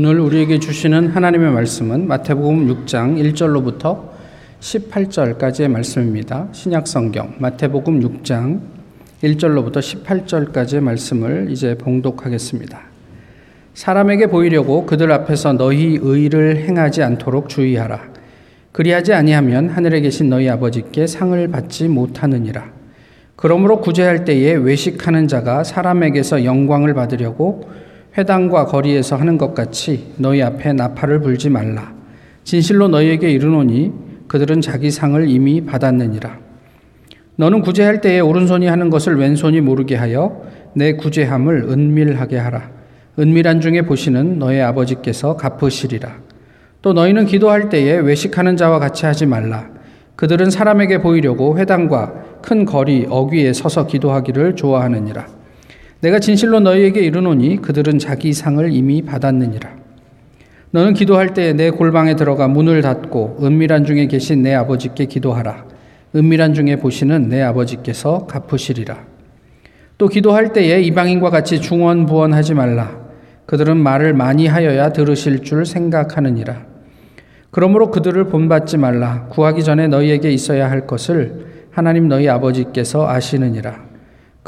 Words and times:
오늘 0.00 0.20
우리에게 0.20 0.60
주시는 0.60 1.08
하나님의 1.08 1.50
말씀은 1.50 2.06
마태복음 2.06 2.68
6장 2.68 3.20
1절로부터 3.20 4.10
18절까지의 4.60 5.66
말씀입니다. 5.66 6.46
신약 6.52 6.86
성경 6.86 7.34
마태복음 7.38 7.98
6장 7.98 8.60
1절로부터 9.24 9.78
18절까지의 9.80 10.78
말씀을 10.82 11.48
이제 11.50 11.76
봉독하겠습니다. 11.76 12.80
사람에게 13.74 14.28
보이려고 14.28 14.86
그들 14.86 15.10
앞에서 15.10 15.54
너희 15.54 15.98
의를 16.00 16.58
행하지 16.58 17.02
않도록 17.02 17.48
주의하라. 17.48 18.00
그리하지 18.70 19.14
아니하면 19.14 19.68
하늘에 19.68 20.00
계신 20.00 20.28
너희 20.28 20.48
아버지께 20.48 21.08
상을 21.08 21.48
받지 21.48 21.88
못하느니라. 21.88 22.70
그러므로 23.34 23.80
구제할 23.80 24.24
때에 24.24 24.54
외식하는 24.54 25.26
자가 25.26 25.64
사람에게서 25.64 26.44
영광을 26.44 26.94
받으려고 26.94 27.87
회당과 28.16 28.66
거리에서 28.66 29.16
하는 29.16 29.38
것 29.38 29.54
같이 29.54 30.12
너희 30.16 30.42
앞에 30.42 30.72
나팔을 30.72 31.20
불지 31.20 31.50
말라. 31.50 31.92
진실로 32.44 32.88
너희에게 32.88 33.30
이르노니 33.30 33.92
그들은 34.26 34.60
자기 34.60 34.90
상을 34.90 35.28
이미 35.28 35.64
받았느니라. 35.64 36.38
너는 37.36 37.60
구제할 37.60 38.00
때에 38.00 38.20
오른손이 38.20 38.66
하는 38.66 38.90
것을 38.90 39.16
왼손이 39.16 39.60
모르게 39.60 39.94
하여 39.94 40.42
내 40.74 40.94
구제함을 40.94 41.66
은밀하게 41.68 42.38
하라. 42.38 42.70
은밀한 43.18 43.60
중에 43.60 43.82
보시는 43.82 44.38
너의 44.38 44.62
아버지께서 44.62 45.36
갚으시리라. 45.36 46.16
또 46.82 46.92
너희는 46.92 47.26
기도할 47.26 47.68
때에 47.68 47.98
외식하는 47.98 48.56
자와 48.56 48.78
같이 48.78 49.06
하지 49.06 49.26
말라. 49.26 49.68
그들은 50.16 50.50
사람에게 50.50 51.00
보이려고 51.00 51.58
회당과 51.58 52.40
큰 52.42 52.64
거리 52.64 53.06
어귀에 53.08 53.52
서서 53.52 53.86
기도하기를 53.86 54.56
좋아하느니라. 54.56 55.37
내가 56.00 56.20
진실로 56.20 56.60
너희에게 56.60 57.00
이르노니 57.00 57.56
그들은 57.60 57.98
자기 57.98 58.32
상을 58.32 58.72
이미 58.72 59.02
받았느니라. 59.02 59.76
너는 60.70 60.94
기도할 60.94 61.34
때 61.34 61.54
내 61.54 61.70
골방에 61.70 62.14
들어가 62.14 62.46
문을 62.46 62.82
닫고 62.82 63.38
은밀한 63.42 63.84
중에 63.84 64.06
계신 64.06 64.42
내 64.42 64.54
아버지께 64.54 65.06
기도하라. 65.06 65.64
은밀한 66.14 66.54
중에 66.54 66.76
보시는 66.76 67.28
내 67.28 67.42
아버지께서 67.42 68.26
갚으시리라. 68.26 68.98
또 69.96 70.08
기도할 70.08 70.52
때에 70.52 70.80
이방인과 70.82 71.30
같이 71.30 71.60
중언부언하지 71.60 72.54
말라. 72.54 73.08
그들은 73.46 73.78
말을 73.78 74.12
많이 74.14 74.46
하여야 74.46 74.92
들으실 74.92 75.42
줄 75.42 75.66
생각하느니라. 75.66 76.66
그러므로 77.50 77.90
그들을 77.90 78.24
본받지 78.28 78.76
말라. 78.76 79.26
구하기 79.30 79.64
전에 79.64 79.88
너희에게 79.88 80.30
있어야 80.30 80.70
할 80.70 80.86
것을 80.86 81.46
하나님 81.72 82.06
너희 82.06 82.28
아버지께서 82.28 83.08
아시느니라. 83.08 83.87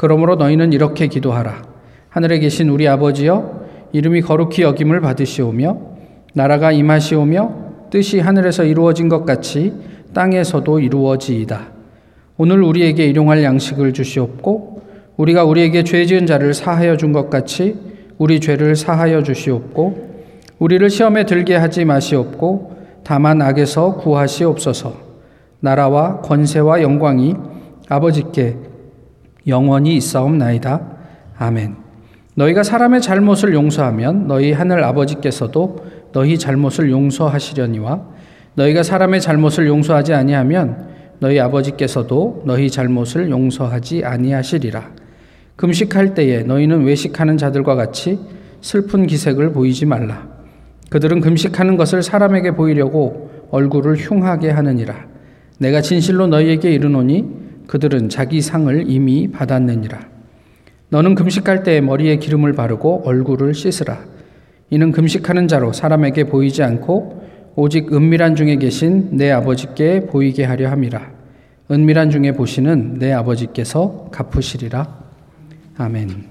그러므로 0.01 0.35
너희는 0.35 0.73
이렇게 0.73 1.05
기도하라. 1.05 1.61
하늘에 2.09 2.39
계신 2.39 2.69
우리 2.69 2.87
아버지여, 2.87 3.61
이름이 3.91 4.21
거룩히 4.21 4.63
여김을 4.63 4.99
받으시오며, 4.99 5.77
나라가 6.33 6.71
임하시오며, 6.71 7.55
뜻이 7.91 8.19
하늘에서 8.19 8.63
이루어진 8.63 9.09
것 9.09 9.25
같이 9.25 9.73
땅에서도 10.15 10.79
이루어지이다. 10.79 11.67
오늘 12.37 12.63
우리에게 12.63 13.05
일용할 13.05 13.43
양식을 13.43 13.93
주시옵고, 13.93 14.81
우리가 15.17 15.43
우리에게 15.43 15.83
죄 15.83 16.03
지은 16.07 16.25
자를 16.25 16.55
사하여 16.55 16.97
준 16.97 17.13
것 17.13 17.29
같이 17.29 17.75
우리 18.17 18.39
죄를 18.39 18.75
사하여 18.75 19.21
주시옵고, 19.21 20.15
우리를 20.57 20.89
시험에 20.89 21.27
들게 21.27 21.55
하지 21.55 21.85
마시옵고, 21.85 22.75
다만 23.03 23.39
악에서 23.39 23.97
구하시옵소서. 23.97 24.95
나라와 25.59 26.21
권세와 26.21 26.81
영광이 26.81 27.35
아버지께 27.87 28.70
영원히 29.47 29.95
있사옵나이다. 29.97 30.81
아멘. 31.37 31.75
너희가 32.35 32.63
사람의 32.63 33.01
잘못을 33.01 33.53
용서하면 33.53 34.27
너희 34.27 34.51
하늘 34.51 34.83
아버지께서도 34.83 35.85
너희 36.13 36.37
잘못을 36.37 36.91
용서하시려니와 36.91 38.01
너희가 38.55 38.83
사람의 38.83 39.21
잘못을 39.21 39.67
용서하지 39.67 40.13
아니하면 40.13 40.89
너희 41.19 41.39
아버지께서도 41.39 42.43
너희 42.45 42.69
잘못을 42.69 43.29
용서하지 43.29 44.03
아니하시리라. 44.03 44.91
금식할 45.55 46.13
때에 46.15 46.43
너희는 46.43 46.83
외식하는 46.83 47.37
자들과 47.37 47.75
같이 47.75 48.19
슬픈 48.61 49.05
기색을 49.07 49.51
보이지 49.53 49.85
말라. 49.85 50.27
그들은 50.89 51.21
금식하는 51.21 51.77
것을 51.77 52.03
사람에게 52.03 52.51
보이려고 52.51 53.29
얼굴을 53.51 53.97
흉하게 53.97 54.49
하느니라. 54.49 55.05
내가 55.59 55.81
진실로 55.81 56.27
너희에게 56.27 56.71
이르노니 56.71 57.41
그들은 57.71 58.09
자기 58.09 58.41
상을 58.41 58.83
이미 58.89 59.31
받았느니라. 59.31 59.97
너는 60.89 61.15
금식할 61.15 61.63
때 61.63 61.79
머리에 61.79 62.17
기름을 62.17 62.51
바르고 62.51 63.03
얼굴을 63.05 63.53
씻으라. 63.53 64.03
이는 64.69 64.91
금식하는 64.91 65.47
자로 65.47 65.71
사람에게 65.71 66.25
보이지 66.25 66.63
않고 66.63 67.23
오직 67.55 67.93
은밀한 67.93 68.35
중에 68.35 68.57
계신 68.57 69.15
내 69.15 69.31
아버지께 69.31 70.07
보이게 70.07 70.43
하려 70.43 70.69
함이라. 70.69 71.13
은밀한 71.71 72.09
중에 72.09 72.33
보시는 72.33 72.99
내 72.99 73.13
아버지께서 73.13 74.09
갚으시리라. 74.11 75.05
아멘. 75.77 76.25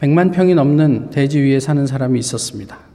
백만 0.00 0.30
평이 0.30 0.54
넘는 0.54 1.08
대지 1.08 1.40
위에 1.40 1.60
사는 1.60 1.86
사람이 1.86 2.18
있었습니다. 2.18 2.89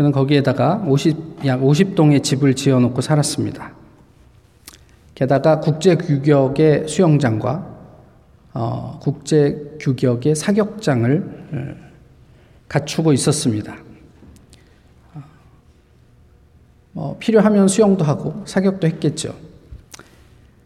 그는 0.00 0.12
거기에다가 0.12 0.82
50, 0.86 1.44
약 1.44 1.60
50동의 1.60 2.22
집을 2.22 2.54
지어 2.54 2.80
놓고 2.80 3.02
살았습니다. 3.02 3.74
게다가 5.14 5.60
국제 5.60 5.94
규격의 5.94 6.88
수영장과 6.88 7.66
어, 8.54 8.98
국제 9.02 9.76
규격의 9.78 10.36
사격장을 10.36 11.48
어, 11.52 11.74
갖추고 12.66 13.12
있었습니다. 13.12 13.76
어, 16.94 17.16
필요하면 17.18 17.68
수영도 17.68 18.02
하고 18.02 18.42
사격도 18.46 18.86
했겠죠. 18.86 19.34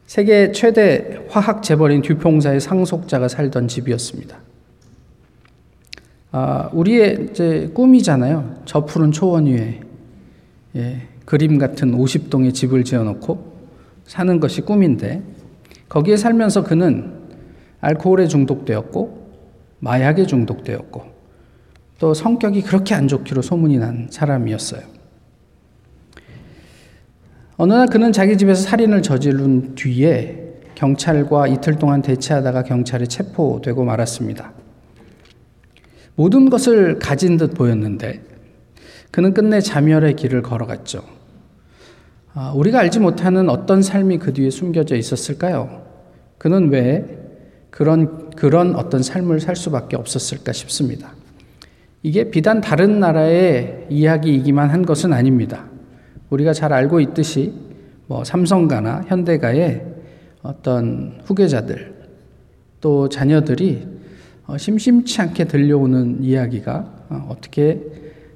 세계 0.07 0.53
최대 0.53 1.27
화학 1.29 1.65
재벌인 1.65 2.03
듀퐁사의 2.03 2.61
상속자가 2.61 3.27
살던 3.27 3.67
집이었습니다. 3.67 4.39
아, 6.37 6.69
우리의 6.73 7.29
이제 7.31 7.71
꿈이잖아요. 7.75 8.63
저 8.65 8.85
푸른 8.85 9.13
초원 9.13 9.47
위에 9.47 9.79
예, 10.75 11.03
그림 11.25 11.59
같은 11.59 11.97
50동의 11.97 12.53
집을 12.53 12.83
지어놓고 12.83 13.55
사는 14.03 14.41
것이 14.41 14.63
꿈인데 14.63 15.23
거기에 15.89 16.17
살면서 16.17 16.65
그는 16.65 17.13
알코올에 17.81 18.27
중독되었고 18.27 19.29
마약에 19.79 20.27
중독되었고 20.27 21.05
또 22.01 22.15
성격이 22.15 22.63
그렇게 22.63 22.97
안 22.97 23.07
좋기로 23.07 23.41
소문이 23.41 23.79
난 23.79 24.09
사람이었어요. 24.11 24.83
어느 27.59 27.73
날 27.73 27.87
그는 27.87 28.11
자기 28.11 28.37
집에서 28.37 28.61
살인을 28.61 29.03
저지른 29.03 29.77
뒤에 29.77 30.57
경찰과 30.75 31.47
이틀 31.47 31.79
동안 31.79 32.03
대치하다가 32.03 32.65
경찰에 32.65 33.07
체포되고 33.07 33.85
말았습니다. 33.85 34.64
모든 36.17 36.49
것을 36.51 36.99
가진 36.99 37.37
듯 37.37 37.55
보였는데 37.55 38.23
그는 39.11 39.33
끝내 39.35 39.61
자멸의 39.61 40.17
길을 40.17 40.43
걸어갔죠. 40.43 41.03
아, 42.35 42.53
우리가 42.55 42.81
알지 42.81 42.99
못하는 42.99 43.49
어떤 43.49 43.83
삶이 43.83 44.19
그 44.19 44.33
뒤에 44.33 44.51
숨겨져 44.51 44.97
있었을까요? 44.97 45.85
그는 46.39 46.71
왜 46.71 47.05
그런, 47.71 48.31
그런 48.31 48.75
어떤 48.75 49.03
삶을 49.03 49.41
살 49.41 49.57
수밖에 49.57 49.97
없었을까 49.97 50.53
싶습니다. 50.53 51.13
이게 52.03 52.31
비단 52.31 52.61
다른 52.61 53.01
나라의 53.01 53.87
이야기이기만 53.89 54.71
한 54.71 54.85
것은 54.85 55.13
아닙니다. 55.13 55.67
우리가 56.31 56.53
잘 56.53 56.73
알고 56.73 57.01
있듯이 57.01 57.53
뭐 58.07 58.25
삼성가나 58.25 59.05
현대가의 59.07 59.87
어떤 60.43 61.21
후계자들 61.25 61.95
또 62.81 63.09
자녀들이 63.09 63.87
어, 63.87 63.94
심심치 64.59 65.21
않게 65.21 65.45
들려오는 65.45 66.23
이야기가 66.23 67.07
어, 67.09 67.29
어떻게 67.31 67.81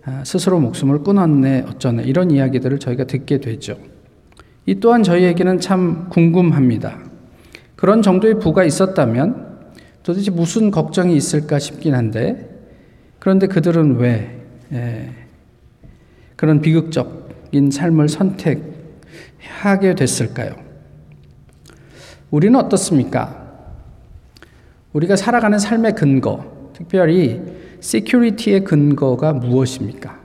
아, 0.04 0.24
스스로 0.24 0.58
목숨을 0.58 1.02
끊었네 1.02 1.66
어쩌네 1.68 2.04
이런 2.04 2.30
이야기들을 2.30 2.78
저희가 2.78 3.04
듣게 3.04 3.38
되죠. 3.38 3.78
이 4.64 4.76
또한 4.76 5.02
저희에게는 5.02 5.60
참 5.60 6.08
궁금합니다. 6.08 6.98
그런 7.76 8.02
정도의 8.02 8.38
부가 8.38 8.64
있었다면 8.64 9.48
도대체 10.02 10.30
무슨 10.30 10.70
걱정이 10.70 11.14
있을까 11.14 11.58
싶긴 11.58 11.94
한데 11.94 12.48
그런데 13.18 13.46
그들은 13.46 13.96
왜 13.96 14.40
예, 14.72 15.10
그런 16.36 16.60
비극적인 16.60 17.70
삶을 17.70 18.08
선택하게 18.08 19.94
됐을까요? 19.96 20.54
우리는 22.30 22.58
어떻습니까? 22.58 23.47
우리가 24.98 25.14
살아가는 25.14 25.58
삶의 25.60 25.94
근거, 25.94 26.44
특별히 26.72 27.40
시큐리티의 27.78 28.64
근거가 28.64 29.32
무엇입니까? 29.32 30.18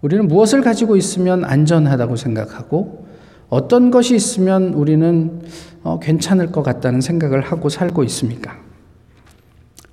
우리는 0.00 0.26
무엇을 0.26 0.62
가지고 0.62 0.96
있으면 0.96 1.44
안전하다고 1.44 2.16
생각하고 2.16 3.06
어떤 3.50 3.90
것이 3.90 4.14
있으면 4.14 4.72
우리는 4.72 5.42
어, 5.82 5.98
괜찮을 6.00 6.50
것 6.50 6.62
같다는 6.62 7.02
생각을 7.02 7.42
하고 7.42 7.68
살고 7.68 8.02
있습니까? 8.04 8.56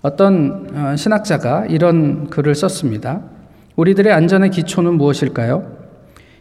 어떤 0.02 0.70
어, 0.74 0.96
신학자가 0.96 1.66
이런 1.66 2.30
글을 2.30 2.56
썼습니다. 2.56 3.24
우리들의 3.76 4.14
안전의 4.14 4.52
기초는 4.52 4.94
무엇일까요? 4.94 5.70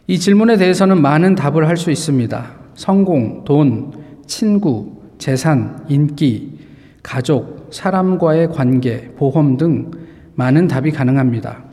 이 0.07 0.17
질문에 0.19 0.55
대해서는 0.55 1.01
많은 1.01 1.35
답을 1.35 1.67
할 1.67 1.75
수 1.75 1.91
있습니다. 1.91 2.49
성공, 2.75 3.43
돈, 3.43 3.91
친구, 4.25 5.01
재산, 5.17 5.83
인기, 5.89 6.59
가족, 7.03 7.56
사람과의 7.71 8.49
관계, 8.49 9.11
보험 9.17 9.57
등 9.57 9.91
많은 10.35 10.67
답이 10.67 10.91
가능합니다. 10.91 11.63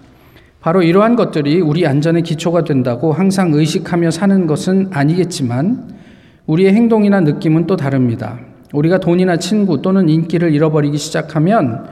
바로 0.61 0.83
이러한 0.83 1.17
것들이 1.17 1.61
우리 1.61 1.87
안전의 1.87 2.23
기초가 2.23 2.65
된다고 2.65 3.13
항상 3.13 3.53
의식하며 3.53 4.11
사는 4.11 4.47
것은 4.47 4.89
아니겠지만 4.93 5.95
우리의 6.47 6.73
행동이나 6.73 7.21
느낌은 7.21 7.67
또 7.67 7.77
다릅니다. 7.77 8.41
우리가 8.73 8.99
돈이나 8.99 9.37
친구 9.37 9.83
또는 9.83 10.09
인기를 10.09 10.55
잃어버리기 10.55 10.97
시작하면 10.97 11.87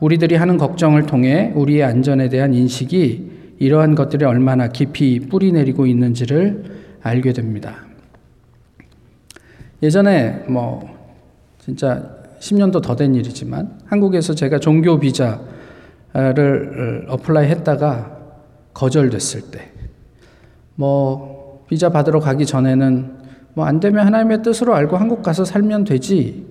우리들이 0.00 0.36
하는 0.36 0.58
걱정을 0.58 1.06
통해 1.06 1.52
우리의 1.54 1.82
안전에 1.82 2.28
대한 2.28 2.54
인식이 2.54 3.56
이러한 3.58 3.94
것들이 3.94 4.24
얼마나 4.24 4.68
깊이 4.68 5.20
뿌리 5.20 5.50
내리고 5.50 5.86
있는지를 5.86 6.64
알게 7.02 7.32
됩니다. 7.32 7.86
예전에 9.82 10.44
뭐 10.48 10.88
진짜 11.58 12.17
10년도 12.40 12.82
더 12.82 12.96
된 12.96 13.14
일이지만 13.14 13.78
한국에서 13.86 14.34
제가 14.34 14.58
종교 14.58 14.98
비자를 14.98 17.06
apply 17.08 17.48
했다가 17.48 18.18
거절됐을 18.74 19.50
때, 19.50 19.70
뭐, 20.74 21.64
비자 21.68 21.90
받으러 21.90 22.20
가기 22.20 22.46
전에는 22.46 23.18
뭐, 23.54 23.64
안 23.64 23.80
되면 23.80 24.06
하나님의 24.06 24.42
뜻으로 24.42 24.74
알고 24.74 24.96
한국 24.96 25.22
가서 25.22 25.44
살면 25.44 25.84
되지. 25.84 26.46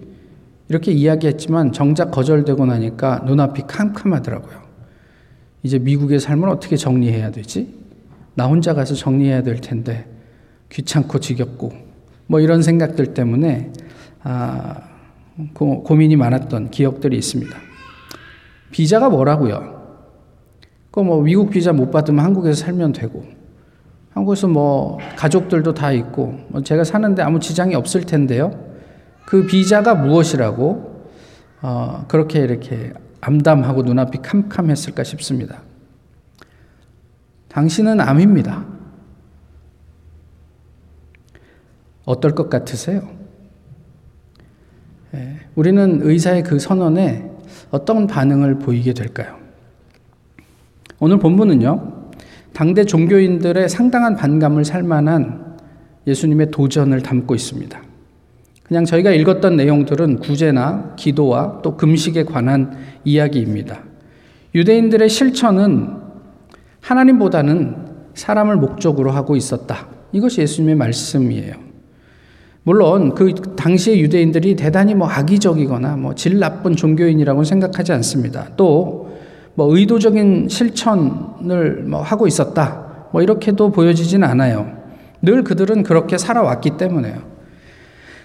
이렇게 0.69 0.91
이야기했지만 0.91 1.71
정작 1.71 2.11
거절되고 2.11 2.65
나니까 2.65 3.23
눈앞이 3.25 3.63
캄캄하더라고요. 3.67 4.61
이제 5.63 5.79
미국의 5.79 6.19
삶을 6.19 6.49
어떻게 6.49 6.75
정리해야 6.75 7.31
되지? 7.31 7.73
나 8.35 8.47
혼자 8.47 8.73
가서 8.73 8.93
정리해야 8.93 9.43
될 9.43 9.61
텐데 9.61 10.05
귀찮고 10.69 11.19
지겹고 11.19 11.71
뭐 12.27 12.41
이런 12.41 12.61
생각들 12.61 13.13
때문에 13.13 13.71
아, 14.23 14.81
고, 15.53 15.83
고민이 15.83 16.15
많았던 16.15 16.71
기억들이 16.71 17.17
있습니다. 17.17 17.57
비자가 18.71 19.09
뭐라고요? 19.09 19.77
그뭐 20.91 21.21
미국 21.21 21.49
비자 21.51 21.73
못 21.73 21.91
받으면 21.91 22.25
한국에서 22.25 22.65
살면 22.65 22.93
되고 22.93 23.23
한국에서 24.11 24.47
뭐 24.47 24.97
가족들도 25.15 25.73
다 25.75 25.91
있고 25.91 26.39
뭐 26.49 26.63
제가 26.63 26.83
사는데 26.83 27.21
아무 27.21 27.39
지장이 27.39 27.75
없을 27.75 28.03
텐데요. 28.03 28.51
그 29.25 29.45
비자가 29.45 29.93
무엇이라고 29.93 31.05
어, 31.61 32.05
그렇게 32.07 32.39
이렇게 32.39 32.93
암담하고 33.21 33.83
눈앞이 33.83 34.19
캄캄했을까 34.23 35.03
싶습니다. 35.03 35.61
당신은 37.49 37.99
암입니다. 37.99 38.65
어떨 42.05 42.33
것 42.33 42.49
같으세요? 42.49 43.16
예, 45.15 45.36
우리는 45.56 46.01
의사의 46.01 46.44
그 46.44 46.59
선언에 46.59 47.30
어떤 47.71 48.07
반응을 48.07 48.59
보이게 48.59 48.94
될까요? 48.94 49.36
오늘 51.00 51.19
본문은요, 51.19 52.12
당대 52.54 52.83
종교인들의 52.83 53.69
상당한 53.69 54.15
반감을 54.15 54.65
살 54.65 54.83
만한 54.83 55.57
예수님의 56.07 56.51
도전을 56.51 57.01
담고 57.01 57.36
있습니다. 57.36 57.81
그냥 58.63 58.83
저희가 58.83 59.12
읽었던 59.12 59.56
내용들은 59.56 60.19
구제나 60.19 60.94
기도와 60.98 61.62
또 61.62 61.77
금식에 61.77 62.25
관한 62.25 62.77
이야기입니다. 63.06 63.83
유대인들의 64.56 65.07
실천은 65.07 65.95
하나님보다는 66.81 67.75
사람을 68.13 68.57
목적으로 68.57 69.12
하고 69.12 69.36
있었다. 69.36 69.88
이것이 70.12 70.42
예수님의 70.42 70.75
말씀이에요. 70.75 71.66
물론 72.67 73.15
그 73.15 73.33
당시의 73.55 74.01
유대인들이 74.01 74.57
대단히 74.57 74.93
뭐 74.93 75.07
악의적이거나 75.07 75.95
뭐 75.95 76.13
질 76.15 76.37
나쁜 76.39 76.75
종교인이라고 76.75 77.45
생각하지 77.45 77.93
않습니다. 77.93 78.49
또 78.57 79.07
뭐 79.57 79.75
의도적인 79.75 80.49
실천을 80.49 81.83
뭐 81.87 81.99
하고 82.03 82.27
있었다. 82.27 83.07
뭐 83.11 83.23
이렇게도 83.23 83.71
보여지진 83.71 84.23
않아요. 84.23 84.71
늘 85.19 85.43
그들은 85.43 85.81
그렇게 85.81 86.19
살아왔기 86.19 86.77
때문에요. 86.77 87.15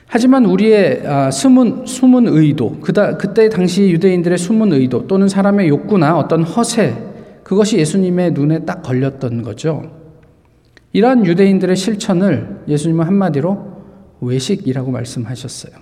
하지만 0.07 0.45
우리의 0.45 1.07
아, 1.07 1.31
숨은 1.31 1.87
숨은 1.87 2.29
의도, 2.29 2.77
그다 2.83 3.17
그때 3.17 3.49
당시 3.49 3.89
유대인들의 3.91 4.37
숨은 4.37 4.75
의도 4.75 5.07
또는 5.07 5.27
사람의 5.27 5.69
욕구나 5.69 6.19
어떤 6.19 6.43
허세 6.43 6.95
그것이 7.45 7.79
예수님의 7.79 8.33
눈에 8.33 8.67
딱 8.67 8.83
걸렸던 8.83 9.41
거죠. 9.43 9.85
이러한 10.93 11.25
유대인들의 11.25 11.77
실천을 11.77 12.59
예수님은 12.69 13.07
한마디로 13.07 13.72
외식이라고 14.27 14.91
말씀하셨어요. 14.91 15.73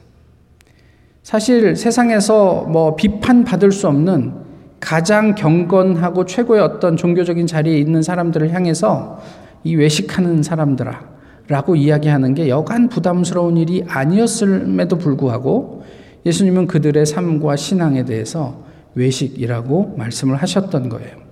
사실 1.23 1.77
세상에서 1.77 2.63
뭐 2.63 2.97
비판받을 2.97 3.73
수 3.73 3.87
없는 3.89 4.33
가장 4.81 5.35
경건하고 5.35 6.25
최고의 6.25 6.63
어떤 6.63 6.97
종교적인 6.97 7.47
자리에 7.47 7.79
있는 7.79 8.03
사람들을 8.03 8.53
향해서 8.53 9.21
이 9.63 9.77
외식하는 9.77 10.43
사람들아 10.43 11.11
라고 11.49 11.77
이야기하는 11.77 12.35
게 12.35 12.49
여간 12.49 12.89
부담스러운 12.89 13.57
일이 13.57 13.85
아니었음에도 13.87 14.97
불구하고 14.97 15.85
예수님은 16.25 16.67
그들의 16.67 17.05
삶과 17.05 17.57
신앙에 17.57 18.05
대해서 18.05 18.65
외식이라고 18.95 19.95
말씀을 19.97 20.37
하셨던 20.37 20.89
거예요. 20.89 21.30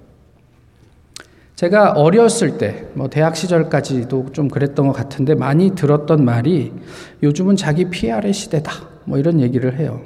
제가 1.58 1.90
어렸을 1.94 2.56
때, 2.56 2.86
뭐 2.94 3.08
대학 3.08 3.34
시절까지도 3.34 4.26
좀 4.30 4.46
그랬던 4.46 4.86
것 4.86 4.92
같은데 4.92 5.34
많이 5.34 5.74
들었던 5.74 6.24
말이 6.24 6.72
요즘은 7.20 7.56
자기 7.56 7.86
PR의 7.86 8.32
시대다. 8.32 8.70
뭐 9.06 9.18
이런 9.18 9.40
얘기를 9.40 9.76
해요. 9.76 10.00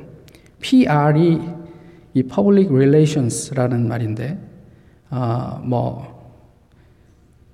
PR이 0.63 1.41
이 2.15 2.23
public 2.23 2.75
relations라는 2.75 3.87
말인데, 3.87 4.39
아, 5.11 5.61
뭐, 5.63 6.33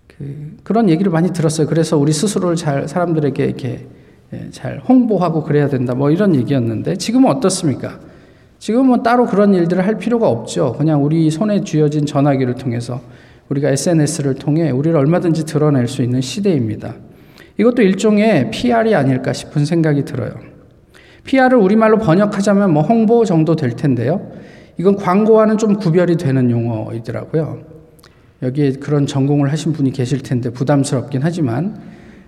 그, 0.06 0.56
그런 0.62 0.88
얘기를 0.90 1.10
많이 1.10 1.32
들었어요. 1.32 1.66
그래서 1.66 1.98
우리 1.98 2.12
스스로를 2.12 2.54
잘, 2.54 2.86
사람들에게 2.86 3.44
이렇게 3.44 3.88
예, 4.32 4.48
잘 4.52 4.78
홍보하고 4.78 5.42
그래야 5.42 5.68
된다. 5.68 5.96
뭐 5.96 6.12
이런 6.12 6.36
얘기였는데, 6.36 6.94
지금은 6.98 7.28
어떻습니까? 7.32 7.98
지금은 8.60 9.02
따로 9.02 9.26
그런 9.26 9.54
일들을 9.54 9.84
할 9.84 9.98
필요가 9.98 10.28
없죠. 10.28 10.74
그냥 10.74 11.02
우리 11.02 11.28
손에 11.32 11.64
쥐어진 11.64 12.06
전화기를 12.06 12.54
통해서 12.54 13.00
우리가 13.48 13.70
SNS를 13.70 14.34
통해 14.34 14.70
우리를 14.70 14.96
얼마든지 14.96 15.46
드러낼 15.46 15.88
수 15.88 16.02
있는 16.02 16.20
시대입니다. 16.20 16.94
이것도 17.58 17.82
일종의 17.82 18.50
PR이 18.50 18.94
아닐까 18.94 19.32
싶은 19.32 19.64
생각이 19.64 20.04
들어요. 20.04 20.32
PR을 21.24 21.54
우리말로 21.56 21.98
번역하자면 21.98 22.72
뭐 22.72 22.82
홍보 22.82 23.24
정도 23.24 23.56
될 23.56 23.72
텐데요. 23.72 24.30
이건 24.78 24.96
광고와는 24.96 25.58
좀 25.58 25.74
구별이 25.74 26.16
되는 26.16 26.50
용어이더라고요. 26.50 27.78
여기에 28.42 28.74
그런 28.74 29.06
전공을 29.06 29.50
하신 29.50 29.72
분이 29.72 29.92
계실 29.92 30.22
텐데 30.22 30.50
부담스럽긴 30.50 31.20
하지만 31.24 31.76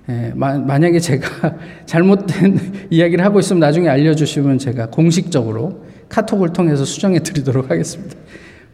예, 0.09 0.33
마, 0.35 0.59
만약에 0.59 0.99
제가 0.99 1.57
잘못된 1.87 2.89
이야기를 2.91 3.25
하고 3.25 3.39
있으면 3.39 3.61
나중에 3.61 3.89
알려주시면 3.89 4.59
제가 4.59 4.87
공식적으로 4.87 5.85
카톡을 6.09 6.53
통해서 6.53 6.85
수정해 6.85 7.21
드리도록 7.21 7.71
하겠습니다. 7.71 8.17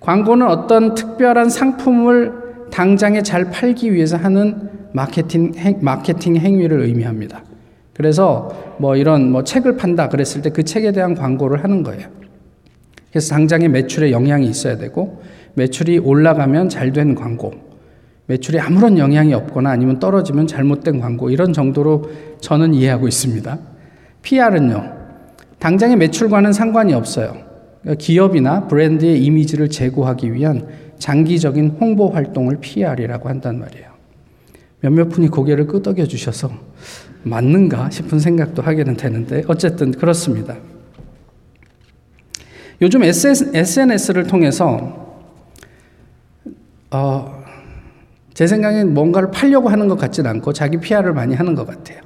광고는 0.01 0.47
어떤 0.47 0.95
특별한 0.95 1.49
상품을 1.51 2.33
당장에 2.71 3.23
잘 3.23 3.51
팔기 3.51 3.93
위해서 3.93 4.17
하는 4.17 4.69
마케팅, 4.93 5.53
행, 5.57 5.79
마케팅 5.81 6.37
행위를 6.37 6.81
의미합니다. 6.81 7.43
그래서 7.95 8.77
뭐 8.79 8.97
이런 8.97 9.31
뭐 9.33 9.43
책을 9.43 9.77
판다 9.77 10.09
그랬을 10.09 10.43
때 10.43 10.51
그 10.51 10.63
책에 10.65 10.93
대한 10.93 11.15
광고를 11.15 11.65
하는 11.65 11.83
거예요. 11.83 12.09
그래서 13.11 13.31
당장에 13.35 13.69
매출에 13.69 14.11
영향이 14.11 14.47
있어야 14.47 14.77
되고 14.77 15.23
매출이 15.55 15.99
올라가면 15.99 16.69
잘 16.69 16.93
된 16.93 17.15
광고, 17.15 17.53
매출에 18.27 18.59
아무런 18.61 18.99
영향이 18.99 19.33
없거나 19.33 19.71
아니면 19.71 19.99
떨어지면 19.99 20.47
잘못된 20.47 21.01
광고 21.01 21.31
이런 21.31 21.53
정도로 21.55 22.11
저는 22.41 22.75
이해하고 22.75 23.09
있습니다. 23.09 23.59
PR은요. 24.23 24.93
당장의 25.59 25.97
매출과는 25.97 26.53
상관이 26.53 26.93
없어요. 26.93 27.46
그러니까 27.87 27.95
기업이나 28.03 28.67
브랜드의 28.67 29.23
이미지를 29.25 29.71
제고하기 29.71 30.33
위한 30.33 30.67
장기적인 30.99 31.77
홍보 31.81 32.09
활동을 32.09 32.59
PR이라고 32.61 33.29
한단 33.29 33.61
말이에요. 33.61 33.87
몇몇 34.81 35.09
분이 35.09 35.29
고개를 35.29 35.69
끄덕여 35.69 36.07
주셔서 36.07 36.51
맞는가 37.23 37.91
싶은 37.91 38.19
생각도 38.19 38.61
하게는 38.63 38.97
되는데 38.97 39.45
어쨌든 39.47 39.93
그렇습니다. 39.93 40.57
요즘 42.83 43.05
SNS를 43.05 44.27
통해서 44.27 45.25
어, 46.91 47.45
제 48.35 48.49
생각엔 48.49 48.95
뭔가를 48.95 49.31
팔려고 49.31 49.69
하는 49.69 49.87
것 49.87 49.97
같진 49.97 50.27
않고 50.27 50.53
자기 50.53 50.79
PR을 50.79 51.15
많이 51.15 51.37
하는 51.37 51.55
것 51.55 51.67
같아요. 51.67 52.01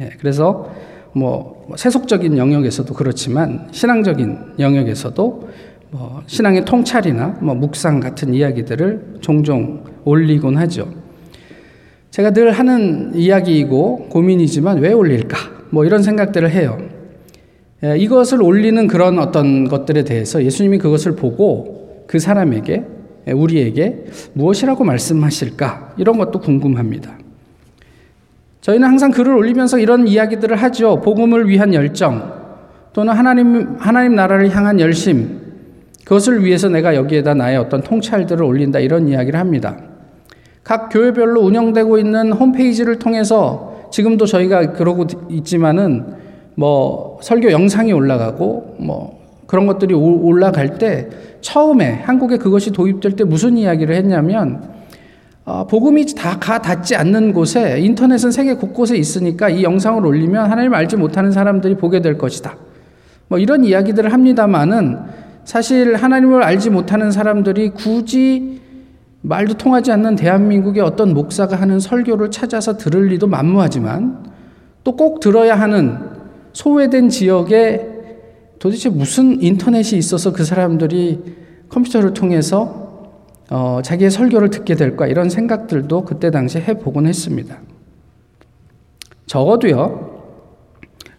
예, 0.00 0.10
그래서 0.18 0.74
뭐 1.12 1.66
세속적인 1.76 2.38
영역에서도 2.38 2.92
그렇지만 2.94 3.68
신앙적인 3.72 4.54
영역에서도 4.58 5.48
뭐 5.90 6.22
신앙의 6.26 6.64
통찰이나 6.64 7.38
뭐 7.40 7.54
묵상 7.54 8.00
같은 8.00 8.32
이야기들을 8.32 9.18
종종 9.20 9.84
올리곤 10.04 10.56
하죠. 10.56 10.88
제가 12.10 12.32
늘 12.32 12.52
하는 12.52 13.12
이야기이고 13.14 14.08
고민이지만 14.08 14.78
왜 14.78 14.92
올릴까? 14.92 15.36
뭐 15.70 15.84
이런 15.84 16.02
생각들을 16.02 16.50
해요. 16.50 16.78
예, 17.82 17.96
이것을 17.96 18.42
올리는 18.42 18.86
그런 18.86 19.18
어떤 19.18 19.68
것들에 19.68 20.04
대해서 20.04 20.44
예수님이 20.44 20.78
그것을 20.78 21.16
보고 21.16 22.04
그 22.06 22.18
사람에게 22.18 22.84
예, 23.28 23.32
우리에게 23.32 24.06
무엇이라고 24.34 24.84
말씀하실까? 24.84 25.94
이런 25.96 26.18
것도 26.18 26.40
궁금합니다. 26.40 27.19
저희는 28.60 28.86
항상 28.86 29.10
글을 29.10 29.34
올리면서 29.34 29.78
이런 29.78 30.06
이야기들을 30.06 30.56
하죠. 30.56 31.00
복음을 31.00 31.48
위한 31.48 31.72
열정 31.72 32.40
또는 32.92 33.14
하나님 33.14 33.76
하나님 33.78 34.14
나라를 34.14 34.54
향한 34.54 34.80
열심 34.80 35.40
그것을 36.04 36.44
위해서 36.44 36.68
내가 36.68 36.94
여기에다 36.94 37.34
나의 37.34 37.56
어떤 37.56 37.82
통찰들을 37.82 38.42
올린다 38.44 38.80
이런 38.80 39.08
이야기를 39.08 39.38
합니다. 39.38 39.76
각 40.62 40.88
교회별로 40.90 41.40
운영되고 41.40 41.98
있는 41.98 42.32
홈페이지를 42.32 42.98
통해서 42.98 43.88
지금도 43.90 44.26
저희가 44.26 44.72
그러고 44.72 45.06
있지만은 45.30 46.14
뭐 46.54 47.18
설교 47.22 47.50
영상이 47.50 47.92
올라가고 47.92 48.76
뭐 48.78 49.20
그런 49.46 49.66
것들이 49.66 49.94
올라갈 49.94 50.78
때 50.78 51.08
처음에 51.40 52.02
한국에 52.04 52.36
그것이 52.36 52.72
도입될 52.72 53.16
때 53.16 53.24
무슨 53.24 53.56
이야기를 53.56 53.94
했냐면 53.96 54.62
어, 54.62 54.79
복음이 55.44 56.06
다 56.14 56.38
가 56.38 56.60
닿지 56.60 56.94
않는 56.96 57.32
곳에 57.32 57.80
인터넷은 57.80 58.30
세계 58.30 58.54
곳곳에 58.54 58.96
있으니까 58.96 59.48
이 59.48 59.62
영상을 59.62 60.04
올리면 60.04 60.50
하나님 60.50 60.74
알지 60.74 60.96
못하는 60.96 61.32
사람들이 61.32 61.76
보게 61.76 62.00
될 62.00 62.16
것이다. 62.18 62.56
뭐 63.28 63.38
이런 63.38 63.64
이야기들을 63.64 64.12
합니다만은 64.12 64.98
사실 65.44 65.96
하나님을 65.96 66.42
알지 66.42 66.70
못하는 66.70 67.10
사람들이 67.10 67.70
굳이 67.70 68.60
말도 69.22 69.54
통하지 69.54 69.92
않는 69.92 70.16
대한민국의 70.16 70.82
어떤 70.82 71.12
목사가 71.14 71.56
하는 71.56 71.78
설교를 71.80 72.30
찾아서 72.30 72.76
들을 72.76 73.06
리도 73.06 73.26
만무하지만 73.26 74.30
또 74.84 74.92
꼭 74.96 75.20
들어야 75.20 75.54
하는 75.56 75.98
소외된 76.52 77.08
지역에 77.10 77.86
도대체 78.58 78.88
무슨 78.88 79.40
인터넷이 79.42 79.98
있어서 79.98 80.32
그 80.32 80.44
사람들이 80.44 81.20
컴퓨터를 81.68 82.14
통해서 82.14 82.89
어, 83.50 83.80
자기의 83.82 84.12
설교를 84.12 84.50
듣게 84.50 84.76
될까 84.76 85.08
이런 85.08 85.28
생각들도 85.28 86.04
그때 86.04 86.30
당시에 86.30 86.62
해보곤 86.62 87.06
했습니다. 87.06 87.58
적어도요, 89.26 90.22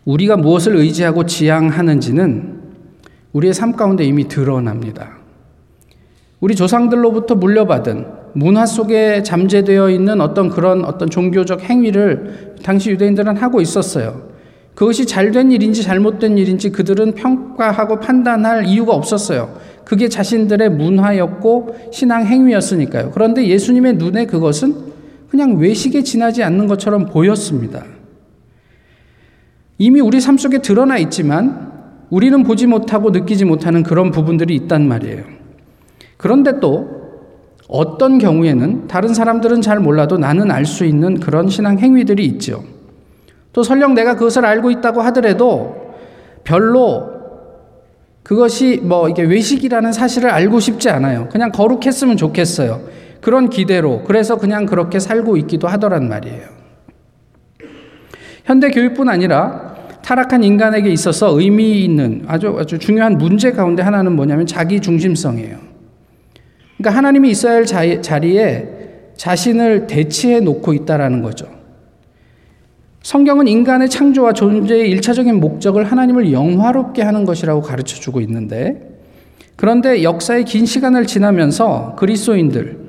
우리가 0.06 0.38
무엇을 0.38 0.76
의지하고 0.78 1.26
지향하는지는 1.26 2.62
우리의 3.34 3.54
삶 3.54 3.74
가운데 3.74 4.06
이미 4.06 4.28
드러납니다. 4.28 5.18
우리 6.40 6.56
조상들로부터 6.56 7.36
물려받은 7.36 8.08
문화 8.34 8.66
속에 8.66 9.24
잠재되어 9.24 9.90
있는 9.90 10.22
어떤 10.22 10.50
그런 10.50 10.86
어떤 10.86 11.10
종교적 11.10 11.62
행위를 11.62 12.56
당시 12.64 12.90
유대인들은 12.92 13.38
하고 13.38 13.62
있었어요. 13.62 14.32
그것이 14.74 15.06
잘된 15.06 15.52
일인지 15.52 15.84
잘못된 15.84 16.38
일인지 16.38 16.72
그들은 16.72 17.14
평가하고 17.14 18.00
판단할 18.00 18.66
이유가 18.66 18.94
없었어요. 18.94 19.54
그게 19.91 20.07
자신들의 20.07 20.69
문화였고 20.69 21.75
신앙 21.91 22.25
행위였으니까요. 22.25 23.12
그런데 23.12 23.45
예수님의 23.45 23.95
눈에 23.95 24.25
그것은 24.25 24.74
그냥 25.29 25.57
외식에 25.57 26.01
지나지 26.01 26.43
않는 26.43 26.67
것처럼 26.67 27.07
보였습니다. 27.07 27.83
이미 29.77 30.00
우리 30.00 30.21
삶 30.21 30.38
속에 30.38 30.60
드러나 30.60 30.98
있지만 30.98 31.74
우리는 32.10 32.41
보지 32.43 32.67
못하고 32.67 33.10
느끼지 33.10 33.43
못하는 33.43 33.83
그런 33.83 34.12
부분들이 34.12 34.55
있단 34.55 34.88
말이에요. 34.88 35.25
그런데 36.15 36.62
또 36.62 36.88
어떤 37.67 38.17
경우에는 38.17 38.88
다른 38.88 39.13
사람들은 39.13 39.60
잘 39.60 39.81
몰라도 39.81 40.17
나는 40.17 40.51
알 40.51 40.65
수 40.65 40.86
있는 40.86 41.19
그런 41.19 41.50
신앙 41.50 41.79
행위들이 41.79 42.25
있죠. 42.27 42.63
또 43.51 43.62
설령 43.62 43.93
내가 43.93 44.15
그것을 44.15 44.45
알고 44.45 44.71
있다고 44.71 45.01
하더라도 45.01 45.95
별로 46.45 47.11
그것이 48.24 48.80
뭐 48.84 49.10
이게 49.10 49.24
외식이라는 49.24 49.92
사실을 49.92 50.30
알고 50.30 50.60
싶지 50.60 50.90
않아요. 50.90 51.28
그냥 51.32 51.51
거룩했으면 51.51 52.18
좋겠어요. 52.18 52.82
그런 53.20 53.50
기대로 53.50 54.04
그래서 54.04 54.38
그냥 54.38 54.66
그렇게 54.66 55.00
살고 55.00 55.38
있기도 55.38 55.68
하더란 55.68 56.10
말이에요. 56.10 56.62
현대 58.46 58.70
교육뿐 58.70 59.10
아니라 59.10 59.75
타락한 60.01 60.44
인간에게 60.44 60.90
있어서 60.90 61.40
의미 61.40 61.84
있는 61.84 62.24
아주 62.28 62.58
아주 62.60 62.80
중요한 62.80 63.18
문제 63.18 63.51
가운데 63.51 63.84
하나는 63.84 64.16
뭐냐면 64.16 64.46
자기 64.48 64.80
중심성이에요. 64.80 65.58
그러니까 66.78 66.98
하나님이 66.98 67.30
있어야 67.30 67.54
할 67.54 67.66
자리에 67.66 68.68
자신을 69.16 69.86
대치해 69.86 70.40
놓고 70.40 70.74
있다라는 70.74 71.22
거죠. 71.22 71.61
성경은 73.03 73.48
인간의 73.48 73.89
창조와 73.89 74.34
존재의 74.34 74.89
일차적인 74.91 75.39
목적을 75.39 75.86
하나님을 75.86 76.31
영화롭게 76.31 77.01
하는 77.01 77.25
것이라고 77.25 77.62
가르쳐 77.62 77.96
주고 77.96 78.22
있는데 78.22 78.89
그런데 79.55 80.03
역사의 80.03 80.46
긴 80.46 80.65
시간을 80.65 81.08
지나면서 81.08 81.96
그리스도인들 81.96 82.79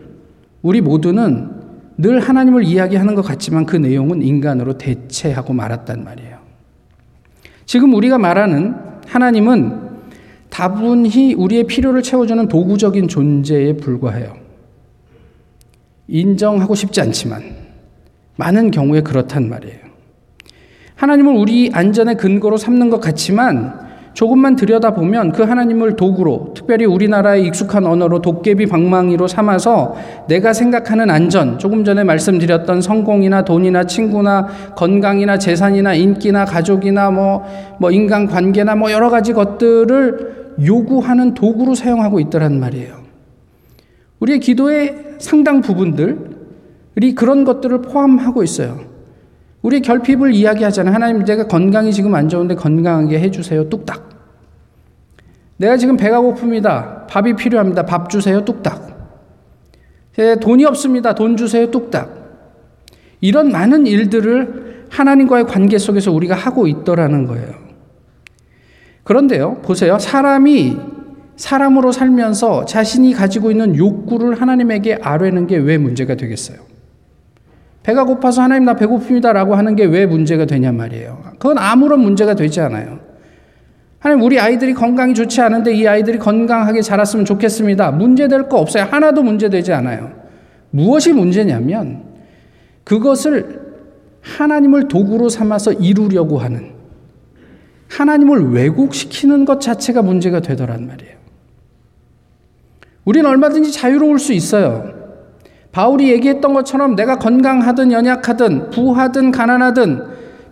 우리 0.61 0.81
모두는 0.81 1.50
늘 1.97 2.21
하나님을 2.21 2.64
이야기하는 2.64 3.14
것 3.14 3.23
같지만 3.23 3.66
그 3.66 3.76
내용은 3.76 4.23
인간으로 4.23 4.78
대체하고 4.78 5.52
말았단 5.52 6.04
말이에요. 6.04 6.38
지금 7.64 7.95
우리가 7.95 8.19
말하는 8.19 8.75
하나님은 9.07 9.92
다분히 10.50 11.35
우리의 11.35 11.64
필요를 11.64 12.02
채워주는 12.02 12.49
도구적인 12.49 13.09
존재에 13.09 13.76
불과해요. 13.76 14.37
인정하고 16.09 16.75
싶지 16.75 17.00
않지만 17.00 17.42
많은 18.37 18.71
경우에 18.71 19.00
그렇단 19.00 19.49
말이에요. 19.49 19.82
하나님을 21.02 21.35
우리 21.35 21.68
안전의 21.73 22.14
근거로 22.16 22.56
삼는 22.56 22.88
것 22.88 23.00
같지만 23.00 23.75
조금만 24.14 24.54
들여다보면 24.54 25.32
그 25.32 25.42
하나님을 25.42 25.97
도구로 25.97 26.52
특별히 26.54 26.85
우리나라의 26.85 27.44
익숙한 27.47 27.87
언어로 27.87 28.21
도깨비 28.23 28.66
방망이로 28.66 29.26
삼아서 29.26 29.97
내가 30.28 30.52
생각하는 30.52 31.11
안전 31.11 31.59
조금 31.59 31.82
전에 31.82 32.04
말씀드렸던 32.04 32.82
성공이나 32.82 33.44
돈이나 33.44 33.82
친구나 33.85 34.47
건강이나 34.76 35.38
재산이나 35.38 35.94
인기나 35.94 36.44
가족이나 36.44 37.11
뭐, 37.11 37.42
뭐 37.80 37.90
인간 37.90 38.28
관계나 38.28 38.76
뭐 38.76 38.92
여러 38.92 39.11
가지 39.11 39.32
것들을 39.32 40.54
요구하는 40.64 41.35
도구로 41.35 41.75
사용하고 41.75 42.21
있더란 42.21 42.61
말이에요. 42.61 42.99
우리의 44.21 44.38
기도의 44.38 45.16
상당 45.18 45.62
부분들이 45.62 47.16
그런 47.16 47.42
것들을 47.42 47.82
포함하고 47.82 48.44
있어요. 48.44 48.92
우리 49.62 49.81
결핍을 49.81 50.35
이야기하잖아요. 50.35 50.92
하나님, 50.95 51.25
내가 51.25 51.47
건강이 51.47 51.92
지금 51.92 52.14
안 52.14 52.28
좋은데 52.28 52.57
건강하게 52.57 53.21
해주세요. 53.21 53.69
뚝딱. 53.69 54.11
내가 55.57 55.76
지금 55.76 55.97
배가 55.97 56.21
고픕니다. 56.21 57.07
밥이 57.07 57.37
필요합니다. 57.37 57.87
밥 57.87 58.11
주세요. 58.11 58.45
뚝딱. 58.45 58.90
돈이 60.40 60.64
없습니다. 60.64 61.14
돈 61.14 61.37
주세요. 61.37 61.71
뚝딱. 61.71 62.23
이런 63.21 63.52
많은 63.52 63.87
일들을 63.87 64.87
하나님과의 64.90 65.45
관계 65.47 65.78
속에서 65.78 66.11
우리가 66.11 66.35
하고 66.35 66.66
있더라는 66.66 67.26
거예요. 67.26 67.54
그런데요, 69.04 69.61
보세요. 69.62 69.99
사람이 69.99 70.76
사람으로 71.37 71.92
살면서 71.92 72.64
자신이 72.66 73.14
가지고 73.14 73.50
있는 73.50 73.76
욕구를 73.76 74.40
하나님에게 74.40 74.99
아뢰는 75.00 75.47
게 75.47 75.57
왜 75.57 75.78
문제가 75.78 76.14
되겠어요? 76.16 76.59
배가 77.83 78.05
고파서 78.05 78.43
하나님 78.43 78.65
나 78.65 78.75
배고픕니다 78.75 79.33
라고 79.33 79.55
하는 79.55 79.75
게 79.77 79.85
왜 79.85 80.07
문제가 80.07 80.45
되냐 80.45 80.73
말이에요. 80.73 81.23
그건 81.39 81.59
아무런 81.59 82.01
문제가 82.01 82.35
되지 82.35 82.61
않아요. 82.61 83.01
하나님 83.99 84.25
우리 84.25 84.39
아이들이 84.39 84.75
건강이 84.75 85.15
좋지 85.15 85.41
않은데 85.41 85.75
이 85.75 85.87
아이들이 85.87 86.19
건강하게 86.19 86.83
자랐으면 86.83 87.25
좋겠습니다. 87.25 87.91
문제될 87.93 88.49
거 88.49 88.59
없어요. 88.59 88.85
하나도 88.85 89.23
문제되지 89.23 89.73
않아요. 89.73 90.12
무엇이 90.71 91.12
문제냐면 91.12 92.05
그것을 92.85 93.61
하나님을 94.23 94.89
도구로 94.89 95.29
삼아서 95.29 95.73
이루려고 95.73 96.39
하는 96.39 96.73
하나님을 97.91 98.53
왜곡시키는 98.53 99.45
것 99.45 99.61
자체가 99.61 100.03
문제가 100.03 100.41
되더란 100.41 100.87
말이에요. 100.87 101.15
우리는 103.05 103.29
얼마든지 103.29 103.73
자유로울 103.73 104.19
수 104.19 104.33
있어요. 104.33 105.01
바울이 105.73 106.11
얘기했던 106.11 106.52
것처럼 106.52 106.95
내가 106.97 107.17
건강하든 107.17 107.93
연약하든 107.93 108.71
부하든 108.71 109.31
가난하든 109.31 110.05